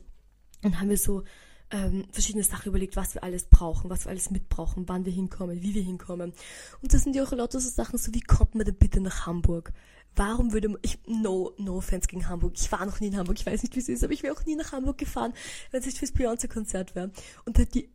Und 0.62 0.80
haben 0.80 0.88
wir 0.88 0.98
so 0.98 1.22
ähm, 1.70 2.06
verschiedene 2.10 2.44
Sachen 2.44 2.68
überlegt, 2.68 2.96
was 2.96 3.14
wir 3.14 3.22
alles 3.22 3.44
brauchen, 3.44 3.90
was 3.90 4.06
wir 4.06 4.10
alles 4.10 4.30
mitbrauchen, 4.30 4.88
wann 4.88 5.04
wir 5.04 5.12
hinkommen, 5.12 5.62
wie 5.62 5.74
wir 5.74 5.82
hinkommen. 5.82 6.32
Und 6.80 6.94
das 6.94 7.02
sind 7.02 7.14
ja 7.14 7.24
auch 7.24 7.32
lauter 7.32 7.60
so 7.60 7.68
Sachen, 7.68 7.98
so 7.98 8.14
wie 8.14 8.20
kommt 8.20 8.54
man 8.54 8.64
denn 8.64 8.76
bitte 8.76 9.00
nach 9.00 9.26
Hamburg? 9.26 9.72
Warum 10.18 10.52
würde 10.52 10.68
man, 10.68 10.80
ich, 10.82 10.98
no, 11.06 11.52
no 11.58 11.76
offense 11.76 12.08
gegen 12.08 12.28
Hamburg. 12.28 12.54
Ich 12.56 12.72
war 12.72 12.84
noch 12.84 12.98
nie 12.98 13.06
in 13.06 13.16
Hamburg, 13.16 13.38
ich 13.38 13.46
weiß 13.46 13.62
nicht, 13.62 13.76
wie 13.76 13.80
es 13.80 13.88
ist, 13.88 14.02
aber 14.02 14.12
ich 14.12 14.24
wäre 14.24 14.34
auch 14.34 14.44
nie 14.44 14.56
nach 14.56 14.72
Hamburg 14.72 14.98
gefahren, 14.98 15.32
wenn 15.70 15.78
es 15.78 15.86
nicht 15.86 15.98
fürs 15.98 16.12
Beyoncé-Konzert 16.12 16.96
wäre. 16.96 17.12
Und 17.44 17.56
halt 17.56 17.72
die 17.74 17.88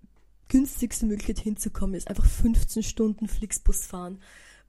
günstigste 0.47 1.05
Möglichkeit 1.05 1.39
hinzukommen 1.39 1.95
ist 1.95 2.07
einfach 2.07 2.25
15 2.25 2.81
Stunden 2.81 3.27
Flixbus 3.27 3.85
fahren. 3.85 4.19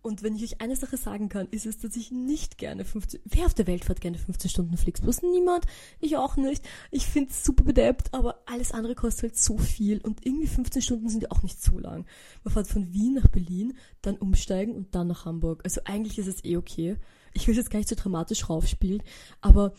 Und 0.03 0.23
wenn 0.23 0.35
ich 0.35 0.43
euch 0.43 0.61
eine 0.61 0.75
Sache 0.75 0.97
sagen 0.97 1.29
kann, 1.29 1.49
ist 1.51 1.65
es, 1.65 1.79
dass 1.79 1.97
ich 1.97 2.11
nicht 2.11 2.59
gerne 2.59 2.85
15, 2.85 3.21
wer 3.25 3.47
auf 3.47 3.55
der 3.55 3.67
Welt 3.67 3.85
fährt 3.87 4.03
gerne 4.03 4.19
15 4.19 4.51
Stunden 4.51 4.77
Flixbus? 4.77 5.23
Niemand. 5.23 5.65
Ich 6.01 6.17
auch 6.17 6.37
nicht. 6.37 6.63
Ich 6.91 7.07
finde 7.07 7.31
es 7.31 7.43
super 7.43 7.65
bedeppt, 7.65 8.13
aber 8.13 8.43
alles 8.45 8.73
andere 8.73 8.97
kostet 8.97 9.23
halt 9.23 9.39
so 9.39 9.57
viel. 9.57 10.03
Und 10.03 10.27
irgendwie 10.27 10.47
15 10.47 10.83
Stunden 10.83 11.09
sind 11.09 11.23
ja 11.23 11.31
auch 11.31 11.43
nicht 11.43 11.63
so 11.63 11.79
lang. 11.79 12.05
Man 12.43 12.53
fährt 12.53 12.67
von 12.67 12.93
Wien 12.93 13.15
nach 13.15 13.29
Berlin, 13.29 13.79
dann 14.03 14.17
umsteigen 14.17 14.75
und 14.75 14.95
dann 14.95 15.07
nach 15.07 15.25
Hamburg. 15.25 15.63
Also 15.65 15.81
eigentlich 15.85 16.19
ist 16.19 16.27
es 16.27 16.45
eh 16.45 16.59
okay. 16.59 16.99
Ich 17.35 17.47
will 17.47 17.53
es 17.53 17.59
jetzt 17.59 17.71
gar 17.71 17.79
nicht 17.79 17.89
so 17.89 17.95
dramatisch 17.95 18.49
raufspielen, 18.49 19.03
aber 19.41 19.75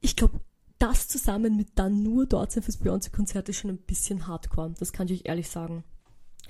ich 0.00 0.16
glaube, 0.16 0.40
das 0.78 1.08
zusammen 1.08 1.56
mit 1.56 1.70
dann 1.74 2.02
nur 2.02 2.26
dort 2.26 2.52
sein 2.52 2.62
fürs 2.62 2.80
Beyoncé-Konzert 2.80 3.48
ist 3.48 3.58
schon 3.58 3.70
ein 3.70 3.78
bisschen 3.78 4.26
hardcore. 4.26 4.74
Das 4.78 4.92
kann 4.92 5.08
ich 5.08 5.20
euch 5.20 5.28
ehrlich 5.28 5.48
sagen. 5.48 5.84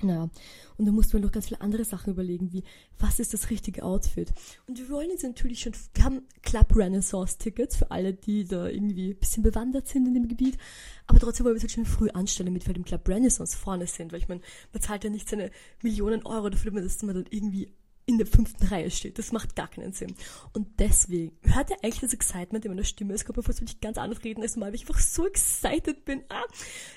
Naja, 0.01 0.29
und 0.77 0.85
da 0.85 0.93
mussten 0.93 1.13
wir 1.13 1.19
noch 1.19 1.31
ganz 1.31 1.47
viele 1.47 1.59
andere 1.59 1.83
Sachen 1.83 2.13
überlegen, 2.13 2.53
wie, 2.53 2.63
was 2.99 3.19
ist 3.19 3.33
das 3.33 3.49
richtige 3.49 3.83
Outfit? 3.83 4.31
Und 4.65 4.77
wir 4.77 4.87
wollen 4.89 5.09
jetzt 5.09 5.23
natürlich 5.23 5.59
schon, 5.59 5.73
wir 5.93 6.03
haben 6.05 6.21
Club 6.41 6.73
Renaissance 6.73 7.37
Tickets 7.37 7.75
für 7.75 7.91
alle, 7.91 8.13
die 8.13 8.45
da 8.45 8.67
irgendwie 8.67 9.09
ein 9.09 9.19
bisschen 9.19 9.43
bewandert 9.43 9.89
sind 9.89 10.07
in 10.07 10.13
dem 10.13 10.29
Gebiet, 10.29 10.57
aber 11.05 11.19
trotzdem 11.19 11.45
wollen 11.45 11.55
wir 11.55 11.57
es 11.57 11.63
halt 11.63 11.73
schon 11.73 11.85
früh 11.85 12.09
anstellen, 12.11 12.45
damit 12.45 12.63
wir 12.63 12.67
halt 12.67 12.77
im 12.77 12.85
Club 12.85 13.09
Renaissance 13.09 13.57
vorne 13.57 13.87
sind, 13.87 14.13
weil 14.13 14.19
ich 14.19 14.29
meine, 14.29 14.41
man 14.71 14.81
zahlt 14.81 15.03
ja 15.03 15.09
nicht 15.09 15.27
seine 15.27 15.51
Millionen 15.83 16.25
Euro 16.25 16.49
dafür, 16.49 16.71
dass 16.71 17.03
man 17.03 17.15
dann 17.15 17.25
irgendwie 17.29 17.73
in 18.09 18.17
der 18.17 18.25
fünften 18.25 18.65
Reihe 18.65 18.89
steht. 18.89 19.19
Das 19.19 19.31
macht 19.31 19.55
gar 19.55 19.67
keinen 19.67 19.93
Sinn. 19.93 20.15
Und 20.53 20.79
deswegen, 20.79 21.37
hört 21.43 21.69
ihr 21.69 21.77
eigentlich 21.83 21.99
das 21.99 22.13
Excitement 22.13 22.65
in 22.65 22.71
meiner 22.71 22.83
Stimme? 22.83 23.13
Es 23.13 23.23
kommt 23.23 23.37
mir 23.37 23.43
vor, 23.43 23.51
als 23.53 23.61
würde 23.61 23.71
ich 23.71 23.81
ganz 23.81 23.99
anders 23.99 24.23
reden 24.23 24.41
als 24.41 24.55
normal, 24.55 24.69
weil 24.69 24.75
ich 24.75 24.81
einfach 24.81 24.99
so 24.99 25.27
excited 25.27 26.05
bin. 26.05 26.23
Ah, 26.29 26.43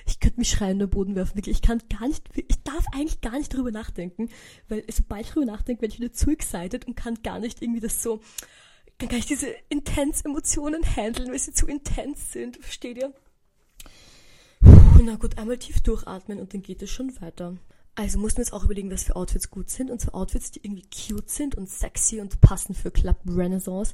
ich 0.07 0.19
könnte 0.19 0.39
mich 0.39 0.49
schreien 0.49 0.73
in 0.73 0.79
den 0.79 0.89
Boden 0.89 1.15
werfen. 1.15 1.35
Wirklich, 1.35 1.57
ich 1.57 1.61
kann 1.61 1.83
gar 1.87 2.07
nicht, 2.07 2.23
ich 2.35 2.63
darf 2.63 2.83
eigentlich 2.93 3.21
gar 3.21 3.37
nicht 3.37 3.53
drüber 3.53 3.69
nachdenken, 3.69 4.29
weil 4.69 4.83
sobald 4.91 5.27
ich 5.27 5.31
drüber 5.31 5.45
nachdenke, 5.45 5.83
werde 5.83 5.93
ich 5.93 5.99
wieder 5.99 6.13
zu 6.13 6.31
excited 6.31 6.87
und 6.87 6.95
kann 6.95 7.21
gar 7.21 7.39
nicht 7.39 7.61
irgendwie 7.61 7.79
das 7.79 8.01
so, 8.01 8.19
kann 8.97 9.09
gar 9.09 9.17
nicht 9.17 9.29
diese 9.29 9.53
intense 9.69 10.25
Emotionen 10.25 10.83
handeln, 10.83 11.29
weil 11.29 11.37
sie 11.37 11.53
zu 11.53 11.67
intens 11.67 12.31
sind. 12.31 12.57
Versteht 12.57 12.97
ihr? 12.97 13.13
Na 15.03 15.15
gut, 15.15 15.37
einmal 15.37 15.57
tief 15.59 15.81
durchatmen 15.81 16.39
und 16.39 16.53
dann 16.55 16.63
geht 16.63 16.81
es 16.81 16.89
schon 16.89 17.21
weiter. 17.21 17.57
Also 17.95 18.17
muss 18.17 18.33
man 18.33 18.43
jetzt 18.43 18.53
auch 18.53 18.63
überlegen, 18.63 18.89
was 18.89 19.03
für 19.03 19.15
Outfits 19.15 19.51
gut 19.51 19.69
sind. 19.69 19.91
Und 19.91 20.01
zwar 20.01 20.15
Outfits, 20.15 20.51
die 20.51 20.61
irgendwie 20.63 20.87
cute 20.89 21.29
sind 21.29 21.55
und 21.55 21.69
sexy 21.69 22.19
und 22.21 22.41
passen 22.41 22.73
für 22.73 22.89
Club 22.89 23.17
Renaissance, 23.27 23.93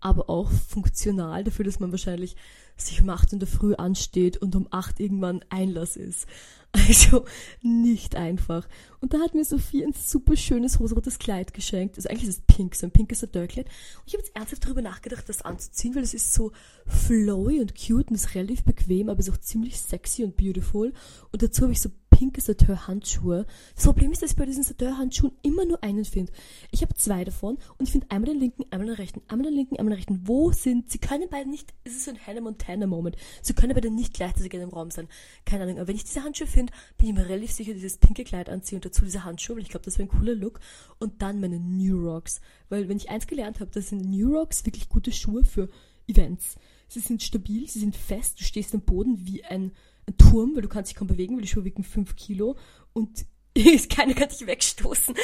aber 0.00 0.28
auch 0.28 0.50
funktional 0.50 1.44
dafür, 1.44 1.64
dass 1.64 1.80
man 1.80 1.90
wahrscheinlich 1.90 2.36
sich 2.76 3.02
um 3.02 3.08
8 3.08 3.32
in 3.32 3.38
der 3.40 3.48
Früh 3.48 3.74
ansteht 3.74 4.36
und 4.36 4.54
um 4.54 4.68
8 4.70 5.00
irgendwann 5.00 5.44
Einlass 5.48 5.96
ist. 5.96 6.26
Also 6.70 7.24
nicht 7.62 8.14
einfach. 8.14 8.68
Und 9.00 9.14
da 9.14 9.20
hat 9.20 9.34
mir 9.34 9.42
Sophie 9.42 9.82
ein 9.82 9.94
super 9.94 10.36
schönes 10.36 10.78
rosarotes 10.78 11.18
Kleid 11.18 11.54
geschenkt. 11.54 11.96
Also 11.96 12.10
eigentlich 12.10 12.28
ist 12.28 12.40
es 12.40 12.54
pink, 12.56 12.74
so 12.74 12.86
ein 12.86 12.90
pinkes 12.90 13.20
Sadörkleid. 13.20 13.64
Und 13.66 14.02
ich 14.04 14.12
habe 14.12 14.22
jetzt 14.22 14.36
ernsthaft 14.36 14.66
darüber 14.66 14.82
nachgedacht, 14.82 15.26
das 15.30 15.40
anzuziehen, 15.40 15.94
weil 15.94 16.02
es 16.02 16.12
ist 16.12 16.34
so 16.34 16.52
flowy 16.86 17.62
und 17.62 17.74
cute 17.74 18.10
und 18.10 18.16
ist 18.16 18.34
relativ 18.34 18.64
bequem, 18.64 19.08
aber 19.08 19.18
ist 19.18 19.30
auch 19.30 19.38
ziemlich 19.38 19.80
sexy 19.80 20.24
und 20.24 20.36
beautiful. 20.36 20.92
Und 21.32 21.42
dazu 21.42 21.62
habe 21.62 21.72
ich 21.72 21.80
so 21.80 21.88
pinke 22.18 22.40
Sateur-Handschuhe. 22.40 23.46
Das 23.76 23.84
Problem 23.84 24.10
ist, 24.10 24.22
dass 24.22 24.32
ich 24.32 24.36
bei 24.36 24.44
diesen 24.44 24.64
Sateur-Handschuhen 24.64 25.30
immer 25.42 25.64
nur 25.64 25.84
einen 25.84 26.04
finde. 26.04 26.32
Ich 26.72 26.82
habe 26.82 26.92
zwei 26.96 27.22
davon 27.22 27.58
und 27.78 27.86
ich 27.86 27.92
finde 27.92 28.10
einmal 28.10 28.32
den 28.32 28.40
linken, 28.40 28.64
einmal 28.70 28.88
den 28.88 28.96
rechten, 28.96 29.22
einmal 29.28 29.46
den 29.46 29.54
linken, 29.54 29.76
einmal 29.76 29.92
den 29.92 29.98
rechten. 29.98 30.22
Wo 30.26 30.50
sind 30.50 30.90
sie? 30.90 30.98
Können 30.98 31.28
beide 31.30 31.48
nicht, 31.48 31.72
es 31.84 31.92
ist 31.92 32.06
so 32.06 32.10
ein 32.10 32.18
Hannah 32.26 32.40
Montana-Moment. 32.40 33.16
Sie 33.40 33.54
können 33.54 33.72
beide 33.72 33.90
nicht 33.90 34.14
gleichzeitig 34.14 34.52
in 34.52 34.58
dem 34.58 34.70
Raum 34.70 34.90
sein. 34.90 35.06
Keine 35.44 35.62
Ahnung. 35.62 35.78
Aber 35.78 35.86
wenn 35.86 35.94
ich 35.94 36.02
diese 36.02 36.24
Handschuhe 36.24 36.48
finde, 36.48 36.72
bin 36.96 37.06
ich 37.06 37.14
mir 37.14 37.28
relativ 37.28 37.52
sicher, 37.52 37.72
dieses 37.72 37.98
pinke 37.98 38.24
Kleid 38.24 38.48
anziehe 38.48 38.78
und 38.78 38.84
dazu 38.84 39.04
diese 39.04 39.22
Handschuhe, 39.22 39.54
weil 39.54 39.62
ich 39.62 39.68
glaube, 39.68 39.84
das 39.84 39.96
wäre 40.00 40.08
ein 40.08 40.18
cooler 40.18 40.34
Look. 40.34 40.58
Und 40.98 41.22
dann 41.22 41.38
meine 41.38 41.60
New 41.60 42.04
Rocks. 42.04 42.40
Weil 42.68 42.88
wenn 42.88 42.96
ich 42.96 43.10
eins 43.10 43.28
gelernt 43.28 43.60
habe, 43.60 43.70
das 43.70 43.90
sind 43.90 44.10
New 44.10 44.36
Rocks 44.36 44.66
wirklich 44.66 44.88
gute 44.88 45.12
Schuhe 45.12 45.44
für 45.44 45.68
Events. 46.08 46.56
Sie 46.88 47.00
sind 47.00 47.22
stabil, 47.22 47.68
sie 47.68 47.80
sind 47.80 47.94
fest, 47.94 48.40
du 48.40 48.44
stehst 48.44 48.74
am 48.74 48.80
Boden 48.80 49.26
wie 49.26 49.44
ein 49.44 49.72
Turm, 50.16 50.54
weil 50.54 50.62
du 50.62 50.68
kannst 50.68 50.90
dich 50.90 50.96
kaum 50.96 51.08
bewegen, 51.08 51.34
weil 51.34 51.42
die 51.42 51.48
Schuhe 51.48 51.64
wiegen 51.64 51.84
5 51.84 52.16
Kilo 52.16 52.56
und 52.92 53.26
keiner 53.90 54.14
kann 54.14 54.28
dich 54.28 54.46
wegstoßen. 54.46 55.14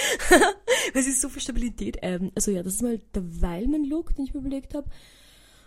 es 0.95 1.07
ist 1.07 1.21
so 1.21 1.29
viel 1.29 1.43
Stabilität. 1.43 1.99
Ähm, 2.03 2.33
also 2.35 2.51
ja, 2.51 2.63
das 2.63 2.75
ist 2.75 2.83
mal 2.83 2.99
der 3.15 3.43
Weilman-Look, 3.43 4.15
den 4.15 4.25
ich 4.25 4.35
mir 4.35 4.41
überlegt 4.41 4.75
habe. 4.75 4.89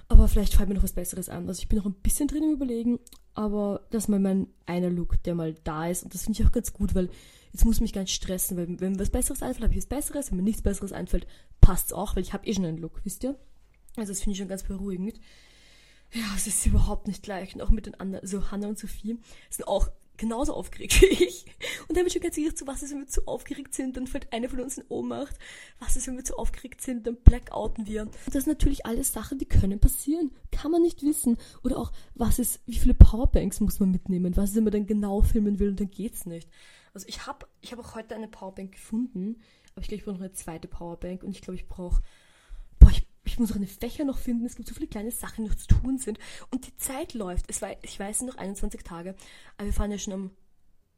Aber 0.09 0.27
vielleicht 0.27 0.53
fällt 0.53 0.69
mir 0.69 0.75
noch 0.75 0.83
was 0.83 0.93
Besseres 0.93 1.29
an. 1.29 1.47
Also 1.47 1.61
ich 1.61 1.67
bin 1.67 1.77
noch 1.77 1.85
ein 1.85 1.93
bisschen 1.93 2.27
drin 2.27 2.43
im 2.43 2.51
Überlegen, 2.51 2.99
aber 3.33 3.85
das 3.91 4.05
ist 4.05 4.07
mal 4.07 4.19
mein 4.19 4.47
einer 4.65 4.89
Look, 4.89 5.21
der 5.23 5.35
mal 5.35 5.53
da 5.63 5.87
ist. 5.87 6.03
Und 6.03 6.13
das 6.13 6.23
finde 6.23 6.41
ich 6.41 6.47
auch 6.47 6.51
ganz 6.51 6.71
gut, 6.71 6.95
weil 6.95 7.09
jetzt 7.51 7.65
muss 7.65 7.75
ich 7.75 7.81
mich 7.81 7.93
gar 7.93 8.01
nicht 8.01 8.13
stressen, 8.13 8.55
weil 8.57 8.79
wenn 8.79 8.93
mir 8.93 8.99
was 8.99 9.09
Besseres 9.09 9.41
einfällt, 9.41 9.63
habe 9.63 9.73
ich 9.73 9.79
was 9.79 9.89
Besseres. 9.89 10.31
Wenn 10.31 10.37
mir 10.37 10.43
nichts 10.43 10.61
Besseres 10.61 10.93
einfällt, 10.93 11.27
passt 11.59 11.87
es 11.87 11.93
auch, 11.93 12.15
weil 12.15 12.23
ich 12.23 12.33
habe 12.33 12.47
eh 12.47 12.53
schon 12.53 12.65
einen 12.65 12.77
Look, 12.77 13.01
wisst 13.03 13.23
ihr? 13.23 13.37
Also 13.97 14.11
das 14.11 14.21
finde 14.21 14.33
ich 14.33 14.37
schon 14.37 14.47
ganz 14.47 14.63
beruhigend. 14.63 15.19
Ja, 16.13 16.25
es 16.35 16.47
ist 16.47 16.65
überhaupt 16.65 17.07
nicht 17.07 17.23
gleich. 17.23 17.53
Und 17.55 17.61
auch 17.61 17.69
mit 17.69 17.85
den 17.85 17.99
anderen, 17.99 18.25
so 18.25 18.49
Hannah 18.51 18.67
und 18.67 18.79
Sophie, 18.79 19.17
sind 19.49 19.67
auch 19.67 19.89
genauso 20.17 20.53
aufgeregt 20.53 21.01
wie 21.01 21.05
ich. 21.05 21.45
Und 21.87 21.95
dann 21.95 22.03
bin 22.03 22.07
ich 22.07 22.13
schon 22.13 22.21
ganz 22.21 22.35
sicher, 22.35 22.55
zu 22.55 22.67
was 22.67 22.83
ist, 22.83 22.91
wenn 22.91 22.99
wir 22.99 23.07
zu 23.07 23.27
aufgeregt 23.27 23.73
sind, 23.73 23.95
dann 23.97 24.07
fällt 24.07 24.33
eine 24.33 24.49
von 24.49 24.59
uns 24.59 24.77
in 24.77 24.85
Ohnmacht. 24.89 25.37
Was 25.79 25.95
ist, 25.95 26.07
wenn 26.07 26.17
wir 26.17 26.23
zu 26.23 26.37
aufgeregt 26.37 26.81
sind, 26.81 27.07
dann 27.07 27.17
blackouten 27.17 27.85
wir. 27.85 28.01
Und 28.01 28.13
das 28.25 28.43
sind 28.43 28.47
natürlich 28.47 28.85
alles 28.85 29.13
Sachen, 29.13 29.37
die 29.37 29.45
können 29.45 29.79
passieren. 29.79 30.31
Kann 30.51 30.71
man 30.71 30.81
nicht 30.81 31.03
wissen. 31.03 31.37
Oder 31.63 31.77
auch, 31.77 31.91
was 32.15 32.39
ist, 32.39 32.59
wie 32.65 32.77
viele 32.77 32.95
Powerbanks 32.95 33.59
muss 33.59 33.79
man 33.79 33.91
mitnehmen? 33.91 34.35
Was 34.35 34.49
ist, 34.49 34.55
wenn 34.55 34.63
man 34.63 34.73
dann 34.73 34.87
genau 34.87 35.21
filmen 35.21 35.59
will 35.59 35.69
und 35.69 35.79
dann 35.79 35.91
geht's 35.91 36.25
nicht. 36.25 36.49
Also 36.93 37.07
ich 37.07 37.27
habe 37.27 37.45
ich 37.61 37.71
hab 37.71 37.79
auch 37.79 37.95
heute 37.95 38.15
eine 38.15 38.27
Powerbank 38.27 38.71
gefunden, 38.71 39.39
aber 39.73 39.81
ich 39.81 39.87
glaube, 39.87 39.99
ich 39.99 40.05
brauche 40.05 40.15
noch 40.15 40.21
eine 40.21 40.33
zweite 40.33 40.67
Powerbank 40.67 41.21
und 41.21 41.29
ich 41.29 41.41
glaube, 41.41 41.55
ich 41.55 41.67
brauche, 41.67 42.01
ich 43.37 43.39
muss 43.39 43.51
auch 43.51 43.57
eine 43.57 43.67
Fächer 43.67 44.03
noch 44.03 44.17
finden, 44.17 44.47
es 44.47 44.55
gibt 44.55 44.67
so 44.67 44.73
viele 44.73 44.87
kleine 44.87 45.11
Sachen, 45.11 45.43
die 45.43 45.51
noch 45.51 45.57
zu 45.57 45.67
tun 45.67 45.99
sind. 45.99 46.17
Und 46.49 46.65
die 46.65 46.75
Zeit 46.75 47.13
läuft. 47.13 47.45
Es 47.49 47.61
war, 47.61 47.69
ich 47.83 47.99
weiß 47.99 48.23
noch 48.23 48.35
21 48.35 48.81
Tage, 48.81 49.13
aber 49.57 49.67
wir 49.67 49.73
fahren 49.73 49.91
ja 49.91 49.99
schon 49.99 50.13
am, 50.13 50.31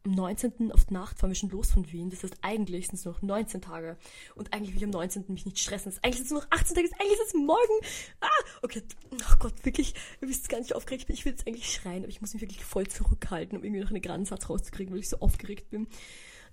am 0.05 0.11
19. 0.11 0.71
auf 0.71 0.85
die 0.85 0.93
Nacht, 0.93 1.19
fahren 1.19 1.31
wir 1.31 1.35
schon 1.35 1.49
los 1.49 1.71
von 1.71 1.91
Wien. 1.91 2.09
Das 2.09 2.23
heißt, 2.23 2.37
eigentlich 2.41 2.87
sind 2.87 2.95
es 2.95 3.03
noch 3.03 3.21
19 3.21 3.59
Tage. 3.59 3.97
Und 4.35 4.53
eigentlich 4.53 4.69
will 4.69 4.77
ich 4.77 4.85
am 4.85 4.91
19. 4.91 5.25
mich 5.27 5.45
nicht 5.45 5.59
stressen. 5.59 5.91
Eigentlich 6.01 6.15
sind 6.15 6.25
es 6.27 6.31
nur 6.31 6.39
noch 6.39 6.51
18 6.51 6.75
Tage, 6.77 6.87
eigentlich 6.97 7.19
ist 7.19 7.27
es 7.27 7.33
morgen. 7.33 7.73
Ah, 8.21 8.27
okay. 8.61 8.83
Ach 9.21 9.35
oh 9.35 9.39
Gott, 9.39 9.65
wirklich, 9.65 9.93
ihr 10.21 10.29
wisst 10.29 10.47
gar 10.47 10.59
nicht, 10.59 10.69
wie 10.69 10.75
aufgeregt 10.75 11.01
ich 11.01 11.07
bin. 11.07 11.15
Ich 11.15 11.25
will 11.25 11.33
jetzt 11.33 11.45
eigentlich 11.45 11.69
schreien, 11.69 12.03
aber 12.03 12.09
ich 12.09 12.21
muss 12.21 12.33
mich 12.33 12.41
wirklich 12.41 12.63
voll 12.63 12.87
zurückhalten, 12.87 13.57
um 13.57 13.65
irgendwie 13.65 13.81
noch 13.81 13.91
einen 13.91 14.01
geraden 14.01 14.23
Satz 14.23 14.49
rauszukriegen, 14.49 14.93
weil 14.93 15.01
ich 15.01 15.09
so 15.09 15.19
aufgeregt 15.19 15.71
bin. 15.71 15.87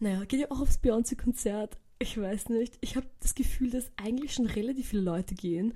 Naja, 0.00 0.24
geht 0.24 0.40
ja 0.40 0.50
auch 0.50 0.60
aufs 0.60 0.80
Beyoncé-Konzert 0.82 1.78
ich 1.98 2.20
weiß 2.20 2.50
nicht, 2.50 2.76
ich 2.80 2.96
habe 2.96 3.06
das 3.20 3.34
Gefühl, 3.34 3.70
dass 3.70 3.90
eigentlich 3.96 4.34
schon 4.34 4.46
relativ 4.46 4.88
viele 4.88 5.02
Leute 5.02 5.34
gehen, 5.34 5.74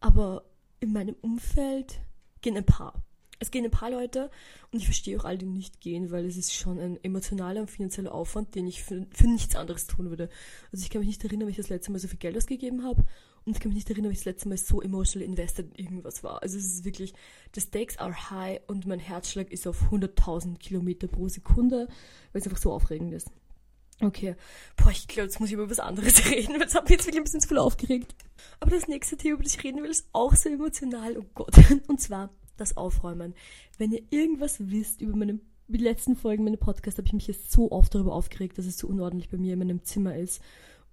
aber 0.00 0.44
in 0.80 0.92
meinem 0.92 1.16
Umfeld 1.20 2.00
gehen 2.40 2.56
ein 2.56 2.64
paar. 2.64 3.02
Es 3.40 3.50
gehen 3.52 3.64
ein 3.64 3.70
paar 3.70 3.90
Leute 3.90 4.30
und 4.72 4.80
ich 4.80 4.86
verstehe 4.86 5.18
auch 5.18 5.24
alle, 5.24 5.38
die 5.38 5.46
nicht 5.46 5.80
gehen, 5.80 6.10
weil 6.10 6.24
es 6.24 6.36
ist 6.36 6.54
schon 6.54 6.80
ein 6.80 7.02
emotionaler 7.04 7.60
und 7.60 7.70
finanzieller 7.70 8.12
Aufwand, 8.12 8.54
den 8.56 8.66
ich 8.66 8.82
für, 8.82 9.06
für 9.12 9.28
nichts 9.28 9.54
anderes 9.54 9.86
tun 9.86 10.10
würde. 10.10 10.28
Also 10.72 10.82
ich 10.82 10.90
kann 10.90 11.00
mich 11.00 11.08
nicht 11.08 11.24
erinnern, 11.24 11.46
wenn 11.46 11.52
ich 11.52 11.56
das 11.56 11.68
letzte 11.68 11.92
Mal 11.92 11.98
so 11.98 12.08
viel 12.08 12.18
Geld 12.18 12.36
ausgegeben 12.36 12.82
habe 12.82 13.04
und 13.44 13.54
ich 13.54 13.60
kann 13.60 13.68
mich 13.68 13.76
nicht 13.76 13.90
erinnern, 13.90 14.06
wenn 14.06 14.12
ich 14.12 14.18
das 14.18 14.24
letzte 14.24 14.48
Mal 14.48 14.58
so 14.58 14.82
emotional 14.82 15.28
invested 15.28 15.66
in 15.76 15.84
irgendwas 15.84 16.24
war. 16.24 16.42
Also 16.42 16.58
es 16.58 16.64
ist 16.64 16.84
wirklich, 16.84 17.12
the 17.54 17.60
stakes 17.60 17.96
are 17.98 18.30
high 18.30 18.60
und 18.66 18.86
mein 18.86 18.98
Herzschlag 18.98 19.52
ist 19.52 19.68
auf 19.68 19.92
100.000 19.92 20.58
Kilometer 20.58 21.06
pro 21.06 21.28
Sekunde, 21.28 21.86
weil 22.32 22.40
es 22.40 22.46
einfach 22.46 22.60
so 22.60 22.72
aufregend 22.72 23.12
ist. 23.14 23.30
Okay. 24.00 24.36
Boah, 24.76 24.90
ich 24.90 25.08
glaube, 25.08 25.26
jetzt 25.26 25.40
muss 25.40 25.48
ich 25.48 25.54
über 25.54 25.68
was 25.68 25.80
anderes 25.80 26.24
reden, 26.30 26.54
weil 26.54 26.66
es 26.66 26.74
hat 26.74 26.84
mich 26.84 26.92
jetzt 26.92 27.06
wirklich 27.06 27.20
ein 27.20 27.24
bisschen 27.24 27.40
zu 27.40 27.48
viel 27.48 27.58
aufgeregt. 27.58 28.14
Aber 28.60 28.70
das 28.70 28.88
nächste 28.88 29.16
Thema, 29.16 29.34
über 29.34 29.42
das 29.42 29.54
ich 29.54 29.64
reden 29.64 29.82
will, 29.82 29.90
ist 29.90 30.08
auch 30.12 30.34
so 30.34 30.48
emotional. 30.48 31.16
Oh 31.18 31.26
Gott. 31.34 31.54
Und 31.88 32.00
zwar 32.00 32.30
das 32.56 32.76
Aufräumen. 32.76 33.34
Wenn 33.76 33.92
ihr 33.92 34.02
irgendwas 34.10 34.56
wisst 34.70 35.00
über 35.00 35.16
meine 35.16 35.40
die 35.68 35.78
letzten 35.78 36.16
Folgen 36.16 36.44
meiner 36.44 36.56
Podcast, 36.56 36.96
habe 36.96 37.06
ich 37.06 37.12
mich 37.12 37.26
jetzt 37.26 37.52
so 37.52 37.70
oft 37.70 37.94
darüber 37.94 38.14
aufgeregt, 38.14 38.56
dass 38.56 38.64
es 38.64 38.78
so 38.78 38.88
unordentlich 38.88 39.28
bei 39.28 39.36
mir 39.36 39.52
in 39.52 39.58
meinem 39.58 39.84
Zimmer 39.84 40.16
ist. 40.16 40.40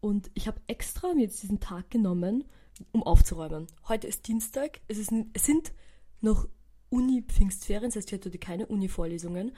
Und 0.01 0.29
ich 0.33 0.47
habe 0.47 0.59
extra 0.67 1.13
mir 1.13 1.23
jetzt 1.23 1.41
diesen 1.41 1.61
Tag 1.61 1.89
genommen, 1.89 2.43
um 2.91 3.01
aufzuräumen. 3.01 3.67
Heute 3.87 4.07
ist 4.07 4.27
Dienstag. 4.27 4.81
Es, 4.89 4.97
ist, 4.97 5.13
es 5.33 5.45
sind 5.45 5.71
noch 6.19 6.47
Uni-Pfingstferien, 6.89 7.89
das 7.89 7.95
heißt, 7.95 8.11
ich 8.11 8.19
hatte 8.19 8.37
keine 8.37 8.65
Uni-Vorlesungen. 8.65 9.53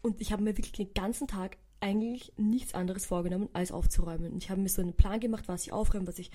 Und 0.00 0.20
ich 0.20 0.32
habe 0.32 0.42
mir 0.42 0.56
wirklich 0.56 0.72
den 0.72 0.94
ganzen 0.94 1.28
Tag 1.28 1.58
eigentlich 1.80 2.32
nichts 2.36 2.74
anderes 2.74 3.06
vorgenommen, 3.06 3.48
als 3.52 3.72
aufzuräumen. 3.72 4.36
Ich 4.38 4.50
habe 4.50 4.60
mir 4.60 4.68
so 4.68 4.82
einen 4.82 4.94
Plan 4.94 5.20
gemacht, 5.20 5.44
was 5.48 5.62
ich 5.62 5.72
aufräume, 5.72 6.06
was 6.06 6.18
ich, 6.18 6.30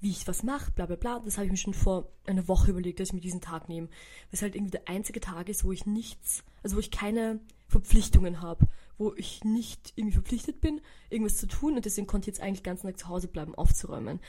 wie 0.00 0.10
ich 0.10 0.26
was 0.26 0.42
mache, 0.42 0.70
bla 0.72 0.86
bla 0.86 0.96
bla. 0.96 1.20
Das 1.24 1.36
habe 1.36 1.46
ich 1.46 1.50
mir 1.50 1.58
schon 1.58 1.74
vor 1.74 2.10
einer 2.26 2.48
Woche 2.48 2.70
überlegt, 2.70 3.00
dass 3.00 3.08
ich 3.08 3.14
mir 3.14 3.20
diesen 3.20 3.40
Tag 3.40 3.68
nehme. 3.68 3.88
Was 4.30 4.42
halt 4.42 4.54
irgendwie 4.54 4.72
der 4.72 4.88
einzige 4.88 5.20
Tag 5.20 5.48
ist, 5.48 5.64
wo 5.64 5.72
ich 5.72 5.86
nichts, 5.86 6.44
also 6.62 6.76
wo 6.76 6.80
ich 6.80 6.90
keine 6.90 7.40
Verpflichtungen 7.68 8.40
habe, 8.40 8.66
wo 8.96 9.14
ich 9.14 9.44
nicht 9.44 9.92
irgendwie 9.96 10.14
verpflichtet 10.14 10.60
bin, 10.60 10.80
irgendwas 11.10 11.36
zu 11.36 11.46
tun 11.46 11.76
und 11.76 11.84
deswegen 11.84 12.06
konnte 12.06 12.28
ich 12.28 12.36
jetzt 12.36 12.42
eigentlich 12.42 12.62
den 12.62 12.70
ganzen 12.70 12.86
Tag 12.86 12.98
zu 12.98 13.08
Hause 13.08 13.28
bleiben, 13.28 13.54
aufzuräumen. 13.54 14.20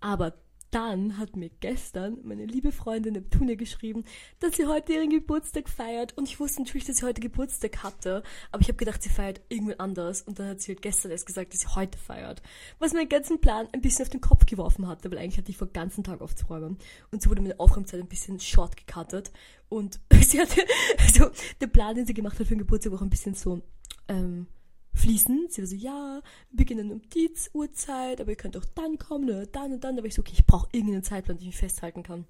Aber 0.00 0.34
dann 0.74 1.18
hat 1.18 1.36
mir 1.36 1.50
gestern 1.60 2.18
meine 2.24 2.46
liebe 2.46 2.72
Freundin 2.72 3.12
Neptune 3.12 3.56
geschrieben, 3.56 4.04
dass 4.40 4.56
sie 4.56 4.66
heute 4.66 4.94
ihren 4.94 5.08
Geburtstag 5.08 5.68
feiert. 5.68 6.18
Und 6.18 6.28
ich 6.28 6.40
wusste 6.40 6.62
natürlich, 6.62 6.84
dass 6.84 6.96
sie 6.96 7.06
heute 7.06 7.20
Geburtstag 7.20 7.84
hatte. 7.84 8.24
Aber 8.50 8.60
ich 8.60 8.66
habe 8.66 8.76
gedacht, 8.76 9.00
sie 9.00 9.08
feiert 9.08 9.40
irgendwie 9.48 9.78
anders. 9.78 10.22
Und 10.22 10.40
dann 10.40 10.48
hat 10.48 10.60
sie 10.60 10.72
halt 10.72 10.82
gestern 10.82 11.12
erst 11.12 11.26
gesagt, 11.26 11.54
dass 11.54 11.60
sie 11.60 11.74
heute 11.76 11.96
feiert. 11.96 12.42
Was 12.80 12.92
meinen 12.92 13.08
ganzen 13.08 13.40
Plan 13.40 13.68
ein 13.72 13.82
bisschen 13.82 14.02
auf 14.02 14.10
den 14.10 14.20
Kopf 14.20 14.46
geworfen 14.46 14.88
hatte, 14.88 15.08
weil 15.12 15.18
eigentlich 15.18 15.38
hatte 15.38 15.50
ich 15.50 15.56
vor 15.56 15.68
ganzen 15.68 16.02
Tag 16.02 16.20
aufzuräumen. 16.20 16.76
Und 17.12 17.22
so 17.22 17.30
wurde 17.30 17.42
meine 17.42 17.60
Aufräumzeit 17.60 18.00
ein 18.00 18.08
bisschen 18.08 18.40
short 18.40 18.76
gecuttet. 18.76 19.30
Und 19.68 20.00
sie 20.22 20.40
hatte, 20.40 20.60
also 20.98 21.30
der 21.60 21.68
Plan, 21.68 21.94
den 21.94 22.06
sie 22.06 22.14
gemacht 22.14 22.40
hat 22.40 22.48
für 22.48 22.54
den 22.54 22.58
Geburtstag, 22.58 22.92
war 22.92 22.98
auch 22.98 23.02
ein 23.04 23.10
bisschen 23.10 23.34
so, 23.34 23.62
ähm, 24.08 24.48
fließen. 24.94 25.46
Sie 25.50 25.62
war 25.62 25.66
so, 25.66 25.76
ja, 25.76 26.22
wir 26.50 26.56
beginnen 26.56 26.90
um 26.90 27.02
die 27.10 27.30
Uhrzeit, 27.52 28.20
aber 28.20 28.30
ihr 28.30 28.36
könnt 28.36 28.56
auch 28.56 28.64
dann 28.74 28.98
kommen 28.98 29.28
oder 29.28 29.46
dann 29.46 29.72
und 29.72 29.84
dann. 29.84 29.96
Da 29.96 30.02
war 30.02 30.06
ich 30.06 30.14
so, 30.14 30.20
okay, 30.20 30.34
ich 30.34 30.46
brauche 30.46 30.68
irgendeinen 30.72 31.02
Zeitplan, 31.02 31.38
den 31.38 31.48
ich 31.48 31.56
festhalten 31.56 32.02
kann. 32.02 32.24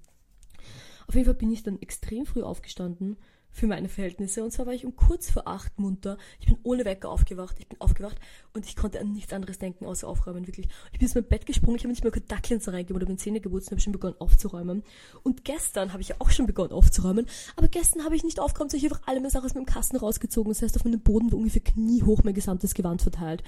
Auf 1.07 1.15
jeden 1.15 1.25
Fall 1.25 1.35
bin 1.35 1.51
ich 1.51 1.63
dann 1.63 1.81
extrem 1.81 2.25
früh 2.25 2.41
aufgestanden 2.41 3.17
für 3.55 3.67
meine 3.67 3.87
Verhältnisse. 3.87 4.43
Und 4.43 4.51
zwar 4.51 4.65
war 4.65 4.73
ich 4.73 4.85
um 4.85 4.95
kurz 4.97 5.29
vor 5.29 5.47
acht 5.47 5.79
munter. 5.79 6.17
Ich 6.41 6.47
bin 6.47 6.57
ohne 6.63 6.83
Wecker 6.83 7.09
aufgewacht. 7.09 7.55
Ich 7.59 7.67
bin 7.67 7.79
aufgewacht 7.79 8.19
und 8.53 8.65
ich 8.65 8.75
konnte 8.75 8.99
an 8.99 9.13
nichts 9.13 9.31
anderes 9.31 9.57
denken, 9.57 9.85
außer 9.85 10.07
aufräumen, 10.07 10.45
wirklich. 10.45 10.67
Ich 10.91 10.99
bin 10.99 11.07
aus 11.07 11.15
meinem 11.15 11.29
Bett 11.29 11.45
gesprungen, 11.45 11.77
ich 11.77 11.83
habe 11.83 11.91
nicht 11.91 12.03
mehr 12.03 12.11
Kontaktlinsen 12.11 12.73
reingegeben 12.73 12.97
oder 12.97 13.05
meine 13.05 13.17
Zähne 13.17 13.39
geputzt 13.39 13.67
und 13.67 13.71
habe 13.71 13.81
schon 13.81 13.93
begonnen 13.93 14.15
aufzuräumen. 14.19 14.83
Und 15.23 15.45
gestern 15.45 15.93
habe 15.93 16.01
ich 16.01 16.09
ja 16.09 16.17
auch 16.19 16.31
schon 16.31 16.47
begonnen 16.47 16.73
aufzuräumen, 16.73 17.27
aber 17.55 17.69
gestern 17.69 18.03
habe 18.03 18.15
ich 18.15 18.25
nicht 18.25 18.41
aufgeräumt, 18.41 18.71
sondern 18.71 18.85
ich 18.85 18.91
habe 18.91 18.95
einfach 18.95 19.07
alle 19.07 19.19
meine 19.21 19.31
Sachen 19.31 19.45
aus 19.45 19.55
meinem 19.55 19.65
Kasten 19.65 19.95
rausgezogen. 19.95 20.51
Das 20.51 20.61
heißt, 20.61 20.75
auf 20.75 20.83
meinem 20.83 20.99
Boden 20.99 21.31
war 21.31 21.37
ungefähr 21.37 21.63
kniehoch 21.63 22.23
mein 22.23 22.33
gesamtes 22.33 22.73
Gewand 22.73 23.01
verteilt. 23.01 23.41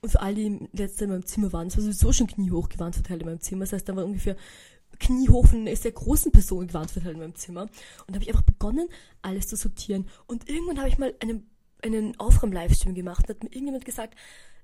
Und 0.00 0.10
für 0.10 0.20
alle, 0.20 0.34
die 0.34 0.68
letztes 0.72 1.00
in 1.00 1.10
meinem 1.10 1.26
Zimmer 1.26 1.52
waren, 1.52 1.68
es 1.68 1.76
war 1.76 1.82
sowieso 1.82 2.12
schon 2.12 2.26
kniehoch 2.26 2.68
Gewand 2.68 2.94
verteilt 2.94 3.22
in 3.22 3.26
meinem 3.28 3.40
Zimmer. 3.40 3.64
Das 3.64 3.72
heißt, 3.72 3.88
da 3.88 3.96
war 3.96 4.04
ungefähr 4.04 4.36
Kniehoch 4.98 5.46
von 5.46 5.60
einer 5.60 5.76
sehr 5.76 5.92
großen 5.92 6.32
Person 6.32 6.68
gewarnt 6.68 6.90
verteilt 6.90 7.14
in 7.14 7.20
meinem 7.20 7.34
Zimmer. 7.34 7.62
Und 7.62 7.70
da 8.08 8.14
habe 8.14 8.24
ich 8.24 8.30
einfach 8.30 8.42
begonnen, 8.42 8.88
alles 9.22 9.48
zu 9.48 9.56
sortieren. 9.56 10.08
Und 10.26 10.48
irgendwann 10.48 10.78
habe 10.78 10.88
ich 10.88 10.98
mal 10.98 11.14
einen, 11.20 11.48
einen 11.82 12.18
Aufräum-Livestream 12.18 12.94
gemacht 12.94 13.24
und 13.24 13.30
hat 13.30 13.42
mir 13.42 13.50
irgendjemand 13.50 13.84
gesagt, 13.84 14.14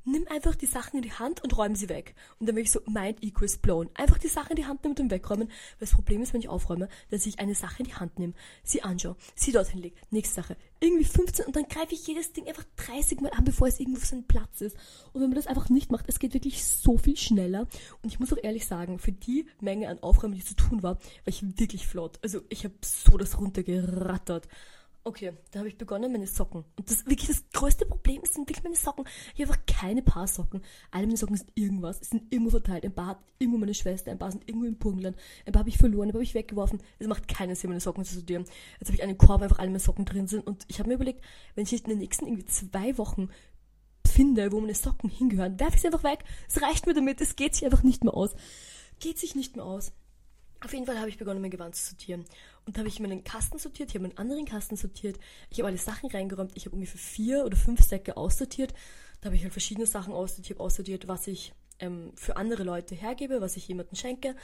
nimm 0.05 0.27
einfach 0.29 0.55
die 0.55 0.67
Sachen 0.67 0.97
in 0.97 1.03
die 1.03 1.13
Hand 1.13 1.43
und 1.43 1.57
räume 1.57 1.77
sie 1.77 1.89
weg. 1.89 2.15
Und 2.39 2.47
dann 2.47 2.55
bin 2.55 2.65
ich 2.65 2.71
so, 2.71 2.81
mind 2.87 3.23
equals 3.23 3.59
blown. 3.59 3.89
Einfach 3.95 4.19
die 4.19 4.29
Sachen 4.29 4.51
in 4.51 4.57
die 4.57 4.67
Hand 4.67 4.85
nehmen 4.85 4.97
und 4.99 5.11
wegräumen. 5.11 5.49
Weil 5.49 5.81
das 5.81 5.93
Problem 5.93 6.23
ist, 6.23 6.33
wenn 6.33 6.41
ich 6.41 6.49
aufräume, 6.49 6.89
dass 7.11 7.27
ich 7.27 7.39
eine 7.39 7.55
Sache 7.55 7.83
in 7.83 7.87
die 7.87 7.95
Hand 7.95 8.19
nehme, 8.19 8.35
sie 8.63 8.83
anschaue, 8.83 9.17
sie 9.35 9.53
dorthin 9.53 9.81
lege, 9.81 9.97
nächste 10.11 10.35
Sache, 10.35 10.57
irgendwie 10.81 11.05
15 11.05 11.47
und 11.47 11.57
dann 11.57 11.67
greife 11.69 11.95
ich 11.95 12.07
jedes 12.07 12.33
Ding 12.33 12.47
einfach 12.47 12.65
30 12.77 13.21
Mal 13.21 13.31
an, 13.31 13.45
bevor 13.45 13.69
es 13.69 13.81
irgendwo 13.81 14.01
auf 14.01 14.05
seinem 14.05 14.25
Platz 14.25 14.61
ist. 14.61 14.77
Und 15.13 15.23
wenn 15.23 15.31
man 15.31 15.37
das 15.37 15.47
einfach 15.47 15.69
nicht 15.71 15.91
macht, 15.91 16.07
es 16.09 16.19
geht 16.19 16.35
wirklich 16.35 16.65
so 16.65 16.99
viel 16.99 17.17
schneller. 17.17 17.67
Und 18.03 18.13
ich 18.13 18.21
muss 18.21 18.33
auch 18.33 18.43
ehrlich 18.43 18.67
sagen, 18.67 18.99
für 18.99 19.13
die 19.13 19.47
Menge 19.61 19.89
an 19.89 20.03
Aufräumen, 20.03 20.35
die 20.35 20.45
zu 20.45 20.55
tun 20.55 20.83
war, 20.83 20.97
war 20.97 21.01
ich 21.27 21.43
wirklich 21.59 21.87
flott. 21.87 22.19
Also 22.23 22.43
ich 22.49 22.65
habe 22.65 22.75
so 22.83 23.17
das 23.17 23.39
runtergerattert. 23.39 24.49
Okay, 25.07 25.35
da 25.51 25.59
habe 25.59 25.69
ich 25.69 25.77
begonnen, 25.77 26.11
meine 26.11 26.27
Socken. 26.27 26.65
Und 26.77 26.91
das 26.91 27.05
wirklich 27.05 27.29
das 27.29 27.45
größte 27.53 27.85
Problem 27.85 28.23
sind 28.25 28.49
wirklich 28.49 28.65
meine 28.65 28.75
Socken. 28.75 29.05
Ich 29.35 29.43
habe 29.43 29.53
einfach 29.53 29.67
keine 29.67 30.01
Paar 30.01 30.27
Socken. 30.27 30.63
Alle 30.91 31.07
meine 31.07 31.19
Socken 31.19 31.37
sind 31.37 31.53
irgendwas. 31.55 31.99
Sie 31.99 32.07
sind 32.07 32.33
irgendwo 32.33 32.53
verteilt. 32.53 32.87
Ein 32.87 32.95
paar 32.95 33.09
hat 33.09 33.19
irgendwo 33.39 33.59
meine 33.59 33.75
Schwester, 33.75 34.11
ein 34.11 34.19
paar 34.19 34.33
sind 34.33 34.49
irgendwo 34.49 34.67
im 34.67 34.79
Burgenland. 34.79 35.19
Ein 35.45 35.53
paar 35.53 35.61
habe 35.61 35.69
ich 35.69 35.77
verloren, 35.77 36.09
ein 36.09 36.13
paar 36.13 36.21
habe 36.21 36.25
ich 36.25 36.33
weggeworfen. 36.33 36.81
Es 36.99 37.07
macht 37.07 37.29
keinen 37.29 37.55
Sinn, 37.55 37.69
meine 37.69 37.81
Socken 37.81 38.03
zu 38.07 38.15
sortieren. 38.15 38.47
Jetzt 38.81 38.89
habe 38.89 38.97
ich 38.97 39.03
einen 39.03 39.19
Korb, 39.19 39.41
wo 39.41 39.45
einfach 39.45 39.59
alle 39.59 39.69
meine 39.69 39.79
Socken 39.79 40.07
drin 40.07 40.27
sind. 40.27 40.47
Und 40.47 40.65
ich 40.69 40.79
habe 40.79 40.89
mir 40.89 40.95
überlegt, 40.95 41.23
wenn 41.55 41.65
ich 41.65 41.73
nicht 41.73 41.85
in 41.85 41.91
den 41.91 41.99
nächsten 41.99 42.27
irgendwie 42.27 42.47
zwei 42.47 42.97
Wochen 42.97 43.29
finde, 44.07 44.53
wo 44.53 44.61
meine 44.61 44.75
Socken 44.75 45.11
hingehören, 45.11 45.61
werfe 45.61 45.75
ich 45.75 45.83
sie 45.83 45.89
einfach 45.89 46.05
weg. 46.05 46.25
Es 46.49 46.63
reicht 46.63 46.87
mir 46.87 46.95
damit. 46.95 47.21
Es 47.21 47.37
geht 47.37 47.55
sich 47.55 47.67
einfach 47.67 47.83
nicht 47.83 48.05
mehr 48.05 48.15
aus. 48.15 48.35
Geht 49.01 49.19
sich 49.19 49.35
nicht 49.35 49.55
mehr 49.55 49.67
aus. 49.67 49.93
Auf 50.65 50.73
jeden 50.73 50.87
Fall 50.87 50.99
habe 50.99 51.11
ich 51.11 51.19
begonnen, 51.19 51.43
mein 51.43 51.51
Gewand 51.51 51.75
zu 51.75 51.91
sortieren. 51.91 52.25
Und 52.65 52.77
da 52.77 52.79
habe 52.79 52.89
ich 52.89 52.99
meinen 52.99 53.23
Kasten 53.23 53.59
sortiert, 53.59 53.91
ich 53.91 53.97
habe 53.97 54.09
meinen 54.09 54.17
anderen 54.17 54.47
Kasten 54.47 54.77
sortiert, 54.77 55.19
ich 55.51 55.59
habe 55.59 55.69
alle 55.69 55.77
Sachen 55.77 56.11
reingeräumt, 56.11 56.53
ich 56.55 56.65
habe 56.65 56.75
ungefähr 56.75 56.99
vier 56.99 57.45
oder 57.45 57.57
fünf 57.57 57.83
Säcke 57.83 58.17
aussortiert. 58.17 58.73
Da 59.21 59.27
habe 59.27 59.37
ich 59.37 59.43
halt 59.43 59.53
verschiedene 59.53 59.87
Sachen 59.87 60.15
aussortiert, 60.15 60.47
ich 60.47 60.51
habe 60.53 60.65
aussortiert, 60.65 61.07
was 61.07 61.27
ich 61.27 61.53
ähm, 61.81 62.13
für 62.15 62.37
andere 62.37 62.63
Leute 62.63 62.95
hergebe, 62.95 63.43
was 63.43 63.57
ich 63.57 63.69
jemandem 63.69 63.97
schenke, 63.97 64.35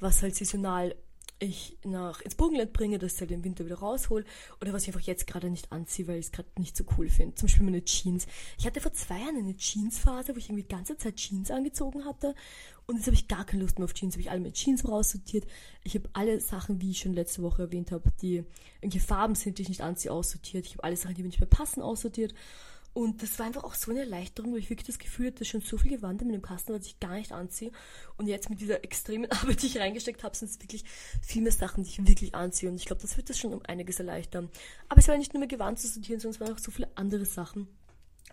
was 0.00 0.20
halt 0.22 0.34
saisonal 0.34 0.96
ich 1.38 1.78
nach 1.84 2.20
ins 2.20 2.34
Burgenland 2.34 2.72
bringe, 2.72 2.98
dass 2.98 3.14
ich 3.14 3.20
halt 3.20 3.30
im 3.30 3.44
Winter 3.44 3.64
wieder 3.64 3.78
raushol 3.78 4.24
oder 4.60 4.72
was 4.72 4.82
ich 4.82 4.88
einfach 4.88 5.06
jetzt 5.06 5.26
gerade 5.26 5.50
nicht 5.50 5.70
anziehe, 5.72 6.08
weil 6.08 6.18
ich 6.18 6.26
es 6.26 6.32
gerade 6.32 6.48
nicht 6.58 6.76
so 6.76 6.84
cool 6.96 7.08
finde. 7.08 7.34
Zum 7.34 7.46
Beispiel 7.46 7.64
meine 7.64 7.84
Jeans. 7.84 8.26
Ich 8.58 8.66
hatte 8.66 8.80
vor 8.80 8.92
zwei 8.92 9.18
Jahren 9.20 9.36
eine 9.36 9.56
Jeansphase, 9.56 10.34
wo 10.34 10.38
ich 10.38 10.46
irgendwie 10.46 10.62
die 10.62 10.74
ganze 10.74 10.96
Zeit 10.96 11.16
Jeans 11.16 11.50
angezogen 11.50 12.04
hatte 12.04 12.34
und 12.86 12.96
jetzt 12.96 13.06
habe 13.06 13.14
ich 13.14 13.28
gar 13.28 13.44
keine 13.44 13.62
Lust 13.62 13.78
mehr 13.78 13.84
auf 13.84 13.92
Jeans. 13.92 14.14
Habe 14.14 14.22
ich 14.22 14.30
alle 14.30 14.40
meine 14.40 14.54
Jeans 14.54 14.88
raussortiert. 14.88 15.46
Ich 15.84 15.94
habe 15.94 16.08
alle 16.14 16.40
Sachen, 16.40 16.80
wie 16.80 16.92
ich 16.92 17.00
schon 17.00 17.12
letzte 17.12 17.42
Woche 17.42 17.62
erwähnt 17.62 17.92
habe, 17.92 18.10
die 18.22 18.44
irgendwelche 18.80 19.06
Farben 19.06 19.34
sind, 19.34 19.58
die 19.58 19.62
ich 19.62 19.68
nicht 19.68 19.82
anziehe, 19.82 20.10
aussortiert. 20.10 20.64
Ich 20.64 20.72
habe 20.72 20.84
alle 20.84 20.96
Sachen, 20.96 21.14
die 21.14 21.22
mir 21.22 21.28
nicht 21.28 21.40
mehr 21.40 21.48
passen, 21.48 21.82
aussortiert. 21.82 22.32
Und 22.98 23.22
das 23.22 23.38
war 23.38 23.46
einfach 23.46 23.62
auch 23.62 23.76
so 23.76 23.92
eine 23.92 24.00
Erleichterung, 24.00 24.52
weil 24.52 24.58
ich 24.58 24.70
wirklich 24.70 24.88
das 24.88 24.98
Gefühl 24.98 25.28
hatte, 25.28 25.44
schon 25.44 25.60
so 25.60 25.78
viel 25.78 25.92
gewandert 25.92 26.26
mit 26.26 26.34
dem 26.34 26.42
Kasten, 26.42 26.74
was 26.74 26.84
ich 26.84 26.98
gar 26.98 27.14
nicht 27.14 27.30
anziehe. 27.30 27.70
Und 28.16 28.26
jetzt 28.26 28.50
mit 28.50 28.60
dieser 28.60 28.82
extremen 28.82 29.30
Arbeit, 29.30 29.62
die 29.62 29.66
ich 29.66 29.78
reingesteckt 29.78 30.24
habe, 30.24 30.36
sind 30.36 30.50
es 30.50 30.60
wirklich 30.60 30.82
viel 31.22 31.42
mehr 31.42 31.52
Sachen, 31.52 31.84
die 31.84 31.90
ich 31.90 32.04
wirklich 32.04 32.34
anziehe. 32.34 32.68
Und 32.68 32.74
ich 32.74 32.86
glaube, 32.86 33.00
das 33.00 33.16
wird 33.16 33.30
das 33.30 33.38
schon 33.38 33.54
um 33.54 33.62
einiges 33.64 34.00
erleichtern. 34.00 34.50
Aber 34.88 34.98
es 34.98 35.06
war 35.06 35.16
nicht 35.16 35.32
nur 35.32 35.38
mehr 35.38 35.46
Gewand 35.46 35.78
zu 35.78 35.86
sortieren, 35.86 36.18
sondern 36.18 36.34
es 36.34 36.40
waren 36.40 36.56
auch 36.56 36.58
so 36.58 36.72
viele 36.72 36.88
andere 36.96 37.24
Sachen, 37.24 37.68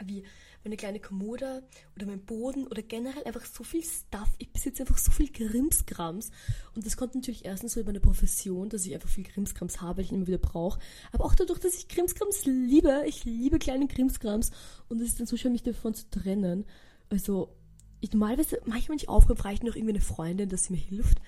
wie 0.04 0.24
meine 0.66 0.78
kleine 0.78 1.00
Kommode 1.00 1.64
oder 1.96 2.08
mein 2.08 2.26
Boden 2.26 2.66
oder 2.68 2.82
generell 2.82 3.24
einfach 3.24 3.46
so 3.46 3.64
viel 3.64 3.84
Stuff. 3.84 4.30
Ich 4.40 4.52
besitze 4.52 4.82
einfach 4.82 4.98
so 4.98 5.12
viel 5.12 5.32
Krimskrams. 5.32 6.32
Und 6.74 6.86
das 6.86 6.98
kommt 6.98 7.14
natürlich 7.14 7.46
erstens 7.46 7.74
so 7.74 7.80
über 7.80 7.90
meine 7.90 8.00
Profession, 8.00 8.68
dass 8.70 8.86
ich 8.86 8.96
einfach 8.96 9.08
viel 9.08 9.24
Krimskrams 9.24 9.80
habe, 9.80 9.98
weil 9.98 10.06
ich 10.06 10.12
ihn 10.12 10.18
immer 10.18 10.28
wieder 10.28 10.40
brauche. 10.40 10.80
Aber 11.12 11.26
auch 11.26 11.36
dadurch, 11.36 11.60
dass 11.60 11.76
ich 11.76 11.88
Krimskrams 11.88 12.46
liebe. 12.46 13.04
Ich 13.06 13.26
liebe 13.26 13.60
kleine 13.60 13.88
Krimskrams. 13.88 14.52
Und 14.90 15.00
es 15.02 15.10
ist 15.10 15.20
dann 15.20 15.28
so 15.28 15.38
schwer, 15.38 15.52
mich 15.52 15.64
davon 15.64 15.94
zu 15.94 16.10
trennen. 16.10 16.66
Also, 17.10 17.56
ich 18.02 18.12
normalerweise, 18.12 18.60
manchmal 18.66 18.96
nicht 18.96 19.08
aufräumen, 19.08 19.40
reicht 19.40 19.64
noch 19.64 19.76
irgendwie 19.76 19.94
eine 19.94 20.02
Freundin, 20.02 20.50
dass 20.50 20.66
sie 20.66 20.74
mir 20.74 20.80
hilft. 20.80 21.20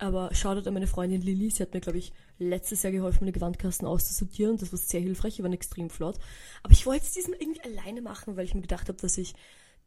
Aber 0.00 0.34
Shoutout 0.34 0.66
an 0.66 0.74
meine 0.74 0.86
Freundin 0.86 1.20
Lilly. 1.20 1.50
Sie 1.50 1.62
hat 1.62 1.74
mir, 1.74 1.80
glaube 1.80 1.98
ich, 1.98 2.12
letztes 2.38 2.82
Jahr 2.82 2.90
geholfen, 2.90 3.18
meine 3.20 3.32
Gewandkasten 3.32 3.86
auszusortieren. 3.86 4.56
Das 4.56 4.72
war 4.72 4.78
sehr 4.78 5.00
hilfreich. 5.00 5.36
Die 5.36 5.42
waren 5.42 5.52
extrem 5.52 5.90
flott. 5.90 6.18
Aber 6.62 6.72
ich 6.72 6.86
wollte 6.86 7.04
es 7.04 7.12
diesmal 7.12 7.36
irgendwie 7.38 7.60
alleine 7.60 8.00
machen, 8.00 8.34
weil 8.36 8.46
ich 8.46 8.54
mir 8.54 8.62
gedacht 8.62 8.88
habe, 8.88 8.98
dass 8.98 9.18
ich 9.18 9.34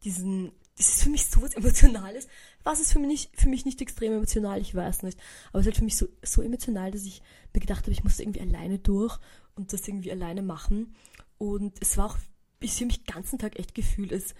diesen, 0.04 0.52
das 0.78 0.90
ist 0.90 1.04
für 1.04 1.10
mich 1.10 1.26
so 1.26 1.42
was 1.42 1.56
Emotionales. 1.56 2.28
Was 2.64 2.80
ist 2.80 2.94
für 2.94 3.00
mich 3.00 3.08
nicht, 3.08 3.42
für 3.42 3.50
mich 3.50 3.66
nicht 3.66 3.82
extrem 3.82 4.14
emotional? 4.14 4.62
Ich 4.62 4.76
weiß 4.76 5.02
nicht. 5.02 5.18
Aber 5.50 5.60
es 5.60 5.66
ist 5.66 5.68
halt 5.72 5.78
für 5.78 5.84
mich 5.84 5.98
so, 5.98 6.08
so 6.22 6.44
emotional, 6.44 6.92
dass 6.92 7.06
ich 7.06 7.24
mir 7.52 7.62
gedacht 7.62 7.84
habe, 7.84 7.92
ich 7.92 8.04
muss 8.04 8.20
irgendwie 8.20 8.42
alleine 8.42 8.78
durch 8.78 9.18
und 9.56 9.74
das 9.74 9.88
irgendwie 9.88 10.12
alleine 10.12 10.44
machen. 10.44 10.94
Und 11.40 11.74
es 11.82 11.98
war 11.98 12.06
auch, 12.06 12.18
ich 12.60 12.74
sehe 12.74 12.86
mich 12.86 13.04
den 13.04 13.14
ganzen 13.14 13.40
Tag 13.40 13.58
echt 13.58 13.74
gefühlt, 13.74 14.14
als 14.14 14.36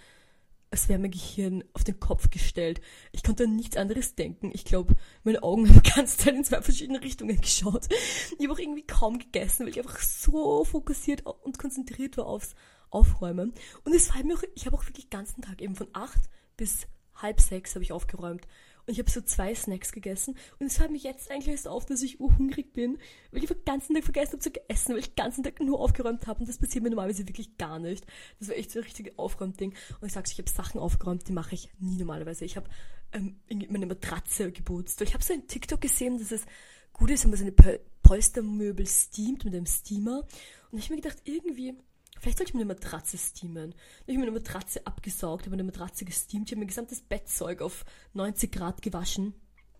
als 0.74 0.88
wäre 0.88 0.98
mein 0.98 1.12
Gehirn 1.12 1.62
auf 1.72 1.84
den 1.84 2.00
Kopf 2.00 2.30
gestellt. 2.30 2.80
Ich 3.12 3.22
konnte 3.22 3.44
an 3.44 3.54
nichts 3.54 3.76
anderes 3.76 4.16
denken. 4.16 4.50
Ich 4.52 4.64
glaube, 4.64 4.96
meine 5.22 5.44
Augen 5.44 5.68
haben 5.68 5.82
ganz 5.96 6.16
Zeit 6.16 6.34
in 6.34 6.42
zwei 6.42 6.62
verschiedene 6.62 7.00
Richtungen 7.00 7.40
geschaut. 7.40 7.86
Ich 8.36 8.44
habe 8.44 8.54
auch 8.54 8.58
irgendwie 8.58 8.84
kaum 8.84 9.20
gegessen, 9.20 9.62
weil 9.64 9.70
ich 9.70 9.78
einfach 9.78 10.00
so 10.00 10.64
fokussiert 10.64 11.24
und 11.26 11.58
konzentriert 11.58 12.16
war 12.16 12.26
aufs 12.26 12.56
Aufräumen. 12.90 13.52
Und 13.84 13.94
es 13.94 14.12
war 14.12 14.24
mir 14.24 14.34
auch, 14.34 14.42
ich 14.56 14.66
habe 14.66 14.76
auch 14.76 14.84
wirklich 14.84 15.06
den 15.06 15.16
ganzen 15.16 15.42
Tag 15.42 15.62
eben 15.62 15.76
von 15.76 15.86
acht 15.92 16.28
bis 16.56 16.88
halb 17.14 17.40
sechs 17.40 17.76
habe 17.76 17.84
ich 17.84 17.92
aufgeräumt. 17.92 18.48
Und 18.86 18.92
ich 18.92 18.98
habe 18.98 19.10
so 19.10 19.20
zwei 19.22 19.54
Snacks 19.54 19.92
gegessen. 19.92 20.36
Und 20.58 20.66
es 20.66 20.76
fällt 20.76 20.90
mir 20.90 20.98
jetzt 20.98 21.30
eigentlich 21.30 21.48
erst 21.48 21.68
auf, 21.68 21.86
dass 21.86 22.02
ich 22.02 22.20
urhungrig 22.20 22.72
bin, 22.72 22.98
weil 23.32 23.42
ich 23.42 23.48
den 23.48 23.64
ganzen 23.64 23.94
Tag 23.94 24.04
vergessen 24.04 24.32
habe 24.32 24.42
zu 24.42 24.50
essen, 24.68 24.92
weil 24.92 25.00
ich 25.00 25.14
den 25.14 25.16
ganzen 25.16 25.42
Tag 25.42 25.60
nur 25.60 25.80
aufgeräumt 25.80 26.26
habe. 26.26 26.40
Und 26.40 26.48
das 26.48 26.58
passiert 26.58 26.84
mir 26.84 26.90
normalerweise 26.90 27.26
wirklich 27.26 27.56
gar 27.56 27.78
nicht. 27.78 28.06
Das 28.38 28.48
war 28.48 28.56
echt 28.56 28.70
so 28.70 28.80
ein 28.80 28.84
richtiges 28.84 29.18
Aufräumding. 29.18 29.74
Und 30.00 30.06
ich 30.06 30.12
sag's, 30.12 30.32
ich 30.32 30.38
habe 30.38 30.50
Sachen 30.50 30.80
aufgeräumt, 30.80 31.26
die 31.28 31.32
mache 31.32 31.54
ich 31.54 31.70
nie 31.78 31.96
normalerweise. 31.96 32.44
Ich 32.44 32.56
habe 32.56 32.68
ähm, 33.12 33.40
meine 33.68 33.86
Matratze 33.86 34.52
geputzt. 34.52 35.00
Ich 35.00 35.14
habe 35.14 35.24
so 35.24 35.32
ein 35.32 35.46
TikTok 35.46 35.80
gesehen, 35.80 36.18
dass 36.18 36.32
es 36.32 36.44
gut 36.92 37.10
ist, 37.10 37.24
wenn 37.24 37.30
man 37.30 37.38
seine 37.38 37.80
Polstermöbel 38.02 38.86
steamt 38.86 39.44
mit 39.44 39.54
einem 39.54 39.66
Steamer. 39.66 40.26
Und 40.70 40.78
ich 40.78 40.84
habe 40.84 40.96
mir 40.96 41.02
gedacht, 41.02 41.22
irgendwie 41.24 41.74
Vielleicht 42.20 42.38
sollte 42.38 42.50
ich 42.50 42.54
mir 42.54 42.60
eine 42.60 42.74
Matratze 42.74 43.18
steamen. 43.18 43.74
Ich 44.06 44.14
habe 44.14 44.18
mir 44.18 44.30
eine 44.30 44.38
Matratze 44.38 44.86
abgesaugt, 44.86 45.46
habe 45.46 45.54
eine 45.54 45.64
Matratze 45.64 46.04
gesteamt, 46.04 46.48
ich 46.48 46.52
habe 46.52 46.60
mein 46.60 46.68
gesamtes 46.68 47.00
Bettzeug 47.00 47.62
auf 47.62 47.84
90 48.14 48.52
Grad 48.52 48.82
gewaschen. 48.82 49.34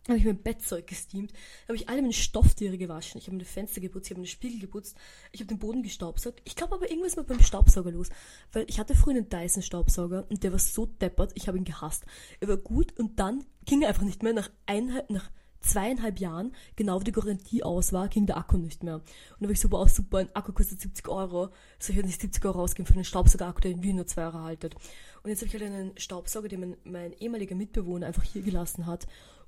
Habe 0.06 0.18
ich 0.18 0.24
mein 0.26 0.42
Bettzeug 0.42 0.86
gesteamt, 0.86 1.32
habe 1.66 1.76
ich 1.76 1.88
alle 1.88 2.02
meine 2.02 2.12
Stofftiere 2.12 2.76
gewaschen, 2.76 3.18
ich 3.18 3.26
habe 3.26 3.36
meine 3.36 3.46
Fenster 3.46 3.80
geputzt, 3.80 4.06
ich 4.06 4.10
habe 4.10 4.20
meine 4.20 4.28
Spiegel 4.28 4.60
geputzt, 4.60 4.98
ich 5.32 5.40
habe 5.40 5.48
den 5.48 5.58
Boden 5.58 5.82
gestaubsaugt. 5.82 6.42
Ich 6.44 6.56
glaube 6.56 6.74
aber 6.74 6.90
irgendwas 6.90 7.16
mal 7.16 7.22
beim 7.22 7.40
Staubsauger 7.40 7.90
los, 7.90 8.10
weil 8.52 8.66
ich 8.68 8.78
hatte 8.78 8.94
früher 8.94 9.14
einen 9.14 9.30
Dyson 9.30 9.62
Staubsauger 9.62 10.26
und 10.28 10.44
der 10.44 10.52
war 10.52 10.58
so 10.58 10.84
deppert, 10.84 11.32
ich 11.36 11.48
habe 11.48 11.56
ihn 11.56 11.64
gehasst. 11.64 12.04
Er 12.40 12.48
war 12.48 12.58
gut 12.58 12.98
und 12.98 13.18
dann 13.18 13.46
ging 13.64 13.80
er 13.80 13.88
einfach 13.88 14.02
nicht 14.02 14.22
mehr 14.22 14.34
nach 14.34 14.50
eineinhalb, 14.66 15.08
nach 15.08 15.30
zweieinhalb 15.64 16.18
Jahren, 16.20 16.52
genau 16.76 17.00
wie 17.00 17.04
die 17.04 17.12
Garantie 17.12 17.62
aus 17.62 17.92
war, 17.92 18.08
ging 18.08 18.26
der 18.26 18.36
Akku 18.36 18.56
nicht 18.56 18.82
mehr. 18.82 18.96
Und 18.96 19.04
da 19.40 19.46
war 19.46 19.50
ich 19.50 19.60
so, 19.60 19.70
wow, 19.70 19.88
super, 19.88 20.18
ein 20.18 20.34
Akku 20.34 20.52
kostet 20.52 20.80
70 20.80 21.08
Euro. 21.08 21.48
So, 21.78 21.90
ich 21.90 21.96
hätte 21.96 22.06
nicht 22.06 22.20
70 22.20 22.44
Euro 22.44 22.62
ausgeben 22.62 22.86
für 22.86 22.94
einen 22.94 23.04
Staubsauger-Akku, 23.04 23.60
der 23.60 23.72
irgendwie 23.72 23.92
nur 23.92 24.06
zwei 24.06 24.22
Jahre 24.22 24.42
haltet. 24.42 24.74
Und 25.22 25.30
jetzt 25.30 25.40
habe 25.40 25.46
ich 25.48 25.54
halt 25.54 25.64
einen 25.64 25.96
Staubsauger, 25.98 26.48
den 26.48 26.60
mein, 26.60 26.76
mein 26.84 27.12
ehemaliger 27.14 27.54
Mitbewohner 27.54 28.06
einfach 28.06 28.24
hier 28.24 28.42
gelassen 28.42 28.86
hat. 28.86 29.06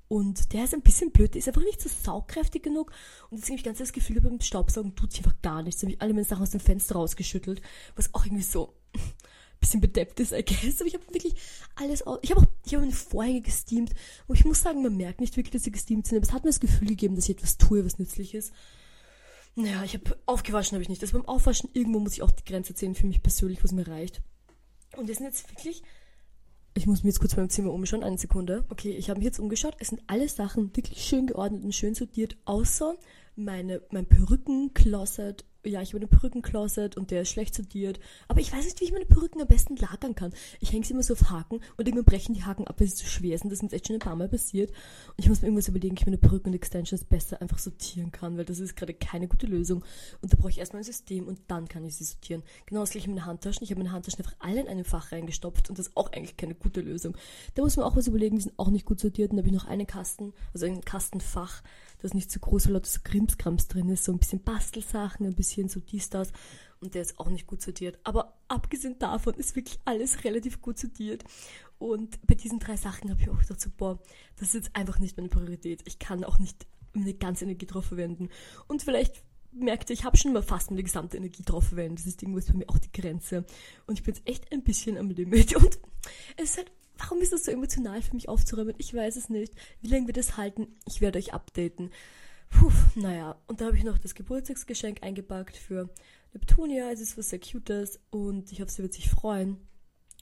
Und 0.09 0.53
der 0.53 0.63
ist 0.63 0.73
ein 0.73 0.81
bisschen 0.81 1.11
blöd, 1.11 1.33
der 1.33 1.39
ist 1.39 1.47
einfach 1.47 1.63
nicht 1.63 1.81
so 1.81 1.89
saugkräftig 1.89 2.63
genug. 2.63 2.91
Und 3.29 3.39
deswegen 3.39 3.55
habe 3.55 3.59
ich 3.59 3.65
ganz 3.65 3.77
das 3.79 3.93
Gefühl, 3.93 4.21
beim 4.21 4.39
Staubsaugen 4.39 4.95
tut 4.95 5.11
sich 5.11 5.25
einfach 5.25 5.41
gar 5.41 5.61
nichts. 5.61 5.81
Da 5.81 5.85
habe 5.87 5.93
ich 5.93 6.01
alle 6.01 6.13
meine 6.13 6.25
Sachen 6.25 6.43
aus 6.43 6.51
dem 6.51 6.61
Fenster 6.61 6.95
rausgeschüttelt, 6.95 7.61
was 7.95 8.13
auch 8.13 8.25
irgendwie 8.25 8.43
so 8.43 8.73
bisschen 9.59 9.81
bedeppt 9.81 10.19
ist, 10.19 10.31
I 10.31 10.43
guess. 10.43 10.79
Aber 10.79 10.87
ich 10.87 10.93
habe 10.93 11.05
wirklich 11.13 11.35
alles 11.75 12.05
aus. 12.05 12.19
Ich 12.21 12.31
habe 12.31 12.41
auch, 12.41 12.47
ich 12.65 12.73
habe 12.73 12.83
eine 12.83 12.93
Vorhänge 12.93 13.41
gesteamt. 13.41 13.93
Und 14.27 14.37
ich 14.37 14.45
muss 14.45 14.61
sagen, 14.61 14.83
man 14.83 14.95
merkt 14.95 15.21
nicht 15.21 15.37
wirklich, 15.37 15.51
dass 15.51 15.63
sie 15.63 15.71
gesteamt 15.71 16.07
sind. 16.07 16.17
Aber 16.17 16.27
es 16.27 16.33
hat 16.33 16.43
mir 16.43 16.49
das 16.49 16.59
Gefühl 16.59 16.87
gegeben, 16.87 17.15
dass 17.15 17.25
ich 17.25 17.37
etwas 17.37 17.57
tue, 17.57 17.85
was 17.85 17.99
nützlich 17.99 18.33
ist. 18.35 18.53
Naja, 19.55 19.83
ich 19.83 19.95
habe 19.95 20.17
aufgewaschen, 20.27 20.75
habe 20.75 20.83
ich 20.83 20.89
nicht. 20.89 21.01
Das 21.01 21.13
beim 21.13 21.25
Aufwaschen, 21.25 21.69
irgendwo 21.73 21.99
muss 21.99 22.13
ich 22.13 22.21
auch 22.21 22.31
die 22.31 22.45
Grenze 22.45 22.75
ziehen 22.75 22.93
für 22.93 23.07
mich 23.07 23.23
persönlich, 23.23 23.63
was 23.63 23.71
mir 23.71 23.87
reicht. 23.87 24.21
Und 24.95 25.09
das 25.09 25.17
sind 25.17 25.25
jetzt 25.25 25.49
wirklich. 25.49 25.81
Ich 26.75 26.85
muss 26.85 27.03
mir 27.03 27.09
jetzt 27.09 27.19
kurz 27.19 27.33
beim 27.33 27.49
Zimmer 27.49 27.73
umschauen, 27.73 28.03
eine 28.03 28.19
Sekunde. 28.19 28.65
Okay, 28.69 28.91
ich 28.91 29.09
habe 29.09 29.17
mich 29.17 29.25
jetzt 29.25 29.39
umgeschaut. 29.39 29.75
Es 29.79 29.87
sind 29.87 30.03
alle 30.05 30.29
Sachen 30.29 30.75
wirklich 30.75 31.03
schön 31.03 31.25
geordnet 31.25 31.63
und 31.63 31.73
schön 31.73 31.95
sortiert, 31.95 32.37
außer 32.45 32.95
meine, 33.35 33.81
mein 33.89 34.05
Perückencloset 34.05 35.43
ja, 35.65 35.81
ich 35.81 35.89
habe 35.89 35.97
eine 35.97 36.07
Perückencloset 36.07 36.97
und 36.97 37.11
der 37.11 37.23
ist 37.23 37.29
schlecht 37.29 37.55
sortiert. 37.55 37.99
Aber 38.27 38.39
ich 38.39 38.51
weiß 38.53 38.65
nicht, 38.65 38.79
wie 38.79 38.85
ich 38.85 38.91
meine 38.91 39.05
Perücken 39.05 39.41
am 39.41 39.47
besten 39.47 39.75
lagern 39.75 40.15
kann. 40.15 40.33
Ich 40.59 40.71
hänge 40.71 40.85
sie 40.85 40.93
immer 40.93 41.03
so 41.03 41.13
auf 41.13 41.29
Haken 41.29 41.59
und 41.77 41.87
irgendwann 41.87 42.05
brechen 42.05 42.33
die 42.33 42.43
Haken 42.43 42.67
ab, 42.67 42.79
weil 42.79 42.87
sie 42.87 42.95
zu 42.95 43.05
schwer 43.05 43.37
sind. 43.37 43.51
Das 43.51 43.59
ist 43.59 43.63
mir 43.63 43.73
echt 43.73 43.87
schon 43.87 43.95
ein 43.95 43.99
paar 43.99 44.15
Mal 44.15 44.29
passiert. 44.29 44.71
Und 44.71 45.19
ich 45.19 45.29
muss 45.29 45.41
mir 45.41 45.47
irgendwas 45.47 45.67
überlegen, 45.67 45.95
wie 45.95 46.01
ich 46.01 46.05
meine 46.05 46.17
Perücken 46.17 46.49
und 46.49 46.55
Extensions 46.55 47.03
besser 47.03 47.41
einfach 47.41 47.59
sortieren 47.59 48.11
kann, 48.11 48.37
weil 48.37 48.45
das 48.45 48.59
ist 48.59 48.75
gerade 48.75 48.93
keine 48.93 49.27
gute 49.27 49.47
Lösung. 49.47 49.83
Und 50.21 50.31
da 50.31 50.37
brauche 50.37 50.49
ich 50.49 50.59
erstmal 50.59 50.81
ein 50.81 50.85
System 50.85 51.27
und 51.27 51.39
dann 51.47 51.67
kann 51.67 51.85
ich 51.85 51.95
sie 51.95 52.03
sortieren. 52.03 52.43
Genau 52.65 52.81
das 52.81 52.91
gleiche 52.91 53.07
mit 53.07 53.17
meine 53.17 53.25
Handtaschen. 53.27 53.63
Ich 53.63 53.71
habe 53.71 53.79
meine 53.79 53.91
Handtaschen 53.91 54.19
einfach 54.19 54.35
alle 54.39 54.61
in 54.61 54.67
einem 54.67 54.85
Fach 54.85 55.11
reingestopft 55.11 55.69
und 55.69 55.77
das 55.77 55.87
ist 55.87 55.97
auch 55.97 56.11
eigentlich 56.11 56.37
keine 56.37 56.55
gute 56.55 56.81
Lösung. 56.81 57.15
Da 57.55 57.61
muss 57.61 57.75
man 57.75 57.85
auch 57.85 57.95
was 57.95 58.07
überlegen, 58.07 58.37
die 58.37 58.43
sind 58.43 58.57
auch 58.57 58.69
nicht 58.69 58.85
gut 58.85 58.99
sortiert. 58.99 59.31
Und 59.31 59.37
da 59.37 59.41
habe 59.41 59.49
ich 59.49 59.55
noch 59.55 59.67
einen 59.67 59.87
Kasten, 59.87 60.33
also 60.53 60.65
ein 60.65 60.81
Kastenfach 60.81 61.63
das 61.99 62.13
nicht 62.13 62.31
so 62.31 62.39
groß, 62.39 62.67
lauter 62.69 62.87
so 62.87 62.99
Krimskrams 63.03 63.67
drin 63.67 63.89
ist, 63.89 64.03
so 64.03 64.11
ein 64.11 64.19
bisschen 64.19 64.43
Bastelsachen, 64.43 65.25
ein 65.25 65.35
bisschen 65.35 65.69
so 65.69 65.79
dies, 65.79 66.09
das. 66.09 66.31
Und 66.79 66.93
der 66.93 67.01
ist 67.01 67.19
auch 67.19 67.29
nicht 67.29 67.47
gut 67.47 67.61
sortiert. 67.61 67.97
Aber 68.03 68.37
abgesehen 68.47 68.99
davon 68.99 69.33
ist 69.33 69.55
wirklich 69.55 69.79
alles 69.85 70.23
relativ 70.23 70.61
gut 70.61 70.77
sortiert. 70.77 71.23
Und 71.79 72.25
bei 72.27 72.35
diesen 72.35 72.59
drei 72.59 72.77
Sachen 72.77 73.09
habe 73.09 73.21
ich 73.21 73.29
auch 73.29 73.39
gedacht, 73.39 73.61
so, 73.61 73.69
boah, 73.75 73.99
das 74.35 74.49
ist 74.49 74.53
jetzt 74.55 74.75
einfach 74.75 74.99
nicht 74.99 75.17
meine 75.17 75.29
Priorität. 75.29 75.81
Ich 75.85 75.97
kann 75.97 76.23
auch 76.23 76.37
nicht 76.37 76.67
meine 76.93 77.13
ganze 77.13 77.45
Energie 77.45 77.65
drauf 77.65 77.85
verwenden. 77.85 78.29
Und 78.67 78.83
vielleicht 78.83 79.23
merkte, 79.51 79.93
ich 79.93 80.03
habe 80.03 80.17
schon 80.17 80.33
mal 80.33 80.43
fast 80.43 80.71
meine 80.71 80.83
gesamte 80.83 81.17
Energie 81.17 81.43
drauf 81.43 81.67
verwendet. 81.67 81.99
Das 81.99 82.07
ist 82.07 82.21
irgendwo 82.21 82.45
bei 82.45 82.57
mir 82.57 82.69
auch 82.69 82.77
die 82.77 82.91
Grenze. 82.91 83.45
Und 83.85 83.97
ich 83.97 84.03
bin 84.03 84.13
jetzt 84.13 84.27
echt 84.27 84.51
ein 84.51 84.63
bisschen 84.63 84.97
am 84.97 85.09
Limit. 85.09 85.55
Und 85.57 85.79
es 86.35 86.51
ist 86.51 86.57
halt 86.57 86.71
Warum 86.97 87.21
ist 87.21 87.33
das 87.33 87.45
so 87.45 87.51
emotional 87.51 88.01
für 88.01 88.15
mich 88.15 88.29
aufzuräumen? 88.29 88.75
Ich 88.77 88.93
weiß 88.93 89.15
es 89.15 89.29
nicht. 89.29 89.53
Wie 89.81 89.87
lange 89.87 90.07
wird 90.07 90.17
es 90.17 90.37
halten? 90.37 90.67
Ich 90.85 91.01
werde 91.01 91.19
euch 91.19 91.33
updaten. 91.33 91.91
Puh, 92.49 92.71
naja. 92.95 93.39
Und 93.47 93.61
da 93.61 93.65
habe 93.65 93.77
ich 93.77 93.83
noch 93.83 93.97
das 93.97 94.15
Geburtstagsgeschenk 94.15 95.03
eingepackt 95.03 95.57
für 95.57 95.89
Neptunia. 96.33 96.91
Es 96.91 97.01
ist 97.01 97.17
was 97.17 97.29
sehr 97.29 97.39
Cutes 97.39 97.99
und 98.09 98.51
ich 98.51 98.61
hoffe, 98.61 98.71
sie 98.71 98.81
wird 98.81 98.93
sich 98.93 99.09
freuen. 99.09 99.57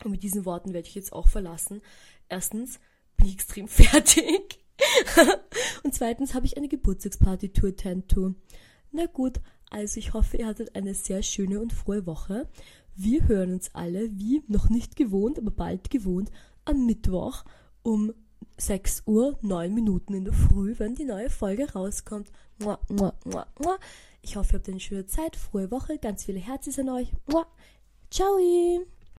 Und 0.03 0.11
mit 0.11 0.23
diesen 0.23 0.45
Worten 0.45 0.73
werde 0.73 0.88
ich 0.88 0.95
jetzt 0.95 1.13
auch 1.13 1.27
verlassen. 1.27 1.81
Erstens 2.27 2.79
bin 3.17 3.27
ich 3.27 3.33
extrem 3.33 3.67
fertig. 3.69 4.59
und 5.83 5.93
zweitens 5.93 6.33
habe 6.33 6.45
ich 6.45 6.57
eine 6.57 6.67
Geburtstagsparty 6.67 7.49
to 7.49 7.67
attend 7.67 8.09
to. 8.09 8.35
Na 8.91 9.05
gut, 9.05 9.39
also 9.69 9.99
ich 9.99 10.13
hoffe, 10.13 10.38
ihr 10.38 10.47
hattet 10.47 10.75
eine 10.75 10.93
sehr 10.93 11.23
schöne 11.23 11.59
und 11.59 11.73
frohe 11.73 12.05
Woche. 12.05 12.49
Wir 12.95 13.27
hören 13.27 13.53
uns 13.53 13.73
alle, 13.73 14.09
wie 14.17 14.41
noch 14.47 14.69
nicht 14.69 14.95
gewohnt, 14.95 15.38
aber 15.38 15.51
bald 15.51 15.89
gewohnt, 15.89 16.31
am 16.65 16.86
Mittwoch 16.86 17.43
um 17.84 18.13
6 18.58 19.04
Uhr 19.06 19.38
9 19.41 19.73
Minuten 19.73 20.13
in 20.13 20.25
der 20.25 20.34
Früh, 20.34 20.75
wenn 20.78 20.95
die 20.95 21.06
neue 21.06 21.30
Folge 21.30 21.71
rauskommt. 21.71 22.32
Ich 24.21 24.36
hoffe, 24.36 24.54
ihr 24.54 24.60
habt 24.60 24.69
eine 24.69 24.80
schöne 24.80 25.06
Zeit, 25.06 25.36
frohe 25.36 25.71
Woche, 25.71 25.97
ganz 25.97 26.23
viele 26.23 26.39
Herzchen 26.39 26.89
an 26.89 26.95
euch. 26.95 27.12
Ciao! 28.10 28.39